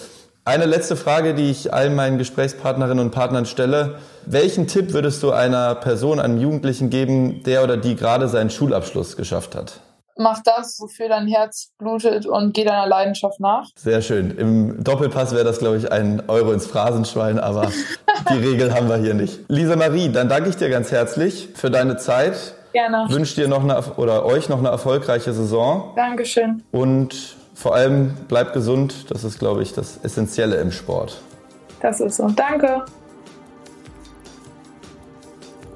Eine 0.47 0.67
letzte 0.67 0.95
Frage, 0.95 1.33
die 1.33 1.51
ich 1.51 1.73
allen 1.73 1.95
meinen 1.95 2.19
Gesprächspartnerinnen 2.19 3.03
und 3.03 3.13
Partnern 3.13 3.47
stelle. 3.47 3.95
Welchen 4.27 4.67
Tipp 4.67 4.93
würdest 4.93 5.23
du 5.23 5.33
einer 5.33 5.75
Person, 5.75 6.21
einem 6.21 6.39
Jugendlichen 6.39 6.91
geben, 6.91 7.43
der 7.45 7.65
oder 7.65 7.79
die 7.79 7.97
gerade 7.97 8.29
seinen 8.29 8.51
Schulabschluss 8.51 9.17
geschafft 9.17 9.55
hat? 9.55 9.81
Mach 10.19 10.43
das, 10.45 10.79
wofür 10.81 11.09
dein 11.09 11.27
Herz 11.27 11.71
blutet 11.79 12.27
und 12.27 12.53
geh 12.53 12.65
deiner 12.65 12.87
Leidenschaft 12.87 13.41
nach. 13.41 13.69
Sehr 13.77 14.03
schön. 14.03 14.37
Im 14.37 14.85
Doppelpass 14.85 15.33
wäre 15.33 15.45
das, 15.45 15.61
glaube 15.61 15.79
ich, 15.79 15.91
ein 15.91 16.23
Euro 16.29 16.53
ins 16.53 16.67
Phrasenschwein, 16.67 17.39
aber 17.39 17.71
die 18.31 18.39
Regel 18.39 18.75
haben 18.75 18.91
wir 18.91 18.99
hier 18.99 19.15
nicht. 19.15 19.41
Lisa 19.49 19.77
Marie, 19.77 20.11
dann 20.11 20.29
danke 20.29 20.51
ich 20.51 20.57
dir 20.57 20.69
ganz 20.69 20.93
herzlich 20.93 21.49
für 21.55 21.71
deine 21.71 21.97
Zeit. 21.97 22.55
Gerne. 22.75 23.07
Wünsche 23.09 23.35
dir 23.35 23.49
noch 23.49 23.63
eine, 23.63 23.81
oder 23.97 24.27
euch 24.27 24.51
noch 24.51 24.59
eine 24.59 24.69
erfolgreiche 24.69 25.33
Saison. 25.33 25.95
Dankeschön. 25.97 26.63
Und 26.71 27.37
vor 27.55 27.75
allem 27.75 28.15
bleibt 28.29 28.53
gesund. 28.53 29.07
Das 29.11 29.25
ist, 29.25 29.39
glaube 29.39 29.63
ich, 29.63 29.73
das 29.73 29.99
Essentielle 30.03 30.57
im 30.57 30.73
Sport. 30.73 31.23
Das 31.81 32.01
ist 32.01 32.17
so. 32.17 32.29
Danke. 32.29 32.85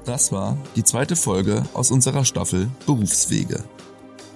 Das 0.05 0.31
war 0.31 0.57
die 0.75 0.83
zweite 0.83 1.15
Folge 1.15 1.63
aus 1.73 1.91
unserer 1.91 2.25
Staffel 2.25 2.67
Berufswege. 2.85 3.63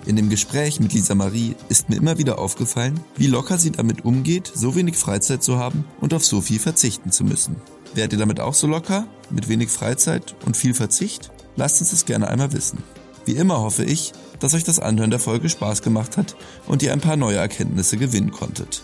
In 0.05 0.17
dem 0.17 0.29
Gespräch 0.29 0.79
mit 0.79 0.93
Lisa 0.93 1.15
Marie 1.15 1.55
ist 1.69 1.89
mir 1.89 1.95
immer 1.95 2.17
wieder 2.17 2.37
aufgefallen, 2.37 2.99
wie 3.15 3.27
locker 3.27 3.57
sie 3.57 3.71
damit 3.71 4.03
umgeht, 4.03 4.51
so 4.53 4.75
wenig 4.75 4.97
Freizeit 4.97 5.41
zu 5.41 5.57
haben 5.57 5.85
und 6.01 6.13
auf 6.13 6.25
so 6.25 6.41
viel 6.41 6.59
verzichten 6.59 7.11
zu 7.11 7.23
müssen. 7.23 7.55
Wärt 7.93 8.11
ihr 8.11 8.19
damit 8.19 8.39
auch 8.39 8.53
so 8.53 8.67
locker, 8.67 9.07
mit 9.29 9.47
wenig 9.47 9.69
Freizeit 9.69 10.35
und 10.45 10.57
viel 10.57 10.73
Verzicht? 10.73 11.31
Lasst 11.55 11.79
uns 11.79 11.91
das 11.91 12.05
gerne 12.05 12.27
einmal 12.27 12.51
wissen. 12.51 12.83
Wie 13.25 13.35
immer 13.35 13.61
hoffe 13.61 13.83
ich, 13.83 14.11
dass 14.43 14.53
euch 14.53 14.65
das 14.65 14.79
Anhören 14.79 15.09
der 15.09 15.21
Folge 15.21 15.47
Spaß 15.47 15.81
gemacht 15.81 16.17
hat 16.17 16.35
und 16.67 16.83
ihr 16.83 16.91
ein 16.91 16.99
paar 16.99 17.15
neue 17.15 17.37
Erkenntnisse 17.37 17.95
gewinnen 17.95 18.31
konntet. 18.31 18.81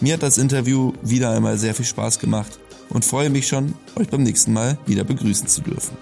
Mir 0.00 0.14
hat 0.14 0.22
das 0.22 0.38
Interview 0.38 0.94
wieder 1.02 1.30
einmal 1.30 1.58
sehr 1.58 1.74
viel 1.74 1.84
Spaß 1.84 2.18
gemacht 2.18 2.58
und 2.88 3.04
freue 3.04 3.28
mich 3.28 3.46
schon, 3.46 3.74
euch 3.96 4.08
beim 4.08 4.22
nächsten 4.22 4.54
Mal 4.54 4.78
wieder 4.86 5.04
begrüßen 5.04 5.46
zu 5.46 5.60
dürfen. 5.60 5.96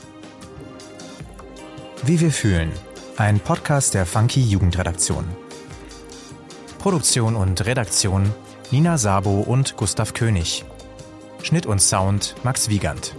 Wie 2.04 2.20
wir 2.20 2.30
fühlen. 2.30 2.70
Ein 3.16 3.40
Podcast 3.40 3.94
der 3.94 4.06
Funky 4.06 4.40
Jugendredaktion. 4.40 5.24
Produktion 6.78 7.34
und 7.34 7.66
Redaktion 7.66 8.32
Nina 8.70 8.98
Sabo 8.98 9.40
und 9.40 9.76
Gustav 9.76 10.14
König. 10.14 10.64
Schnitt 11.42 11.66
und 11.66 11.82
Sound 11.82 12.36
Max 12.44 12.68
Wiegand. 12.68 13.16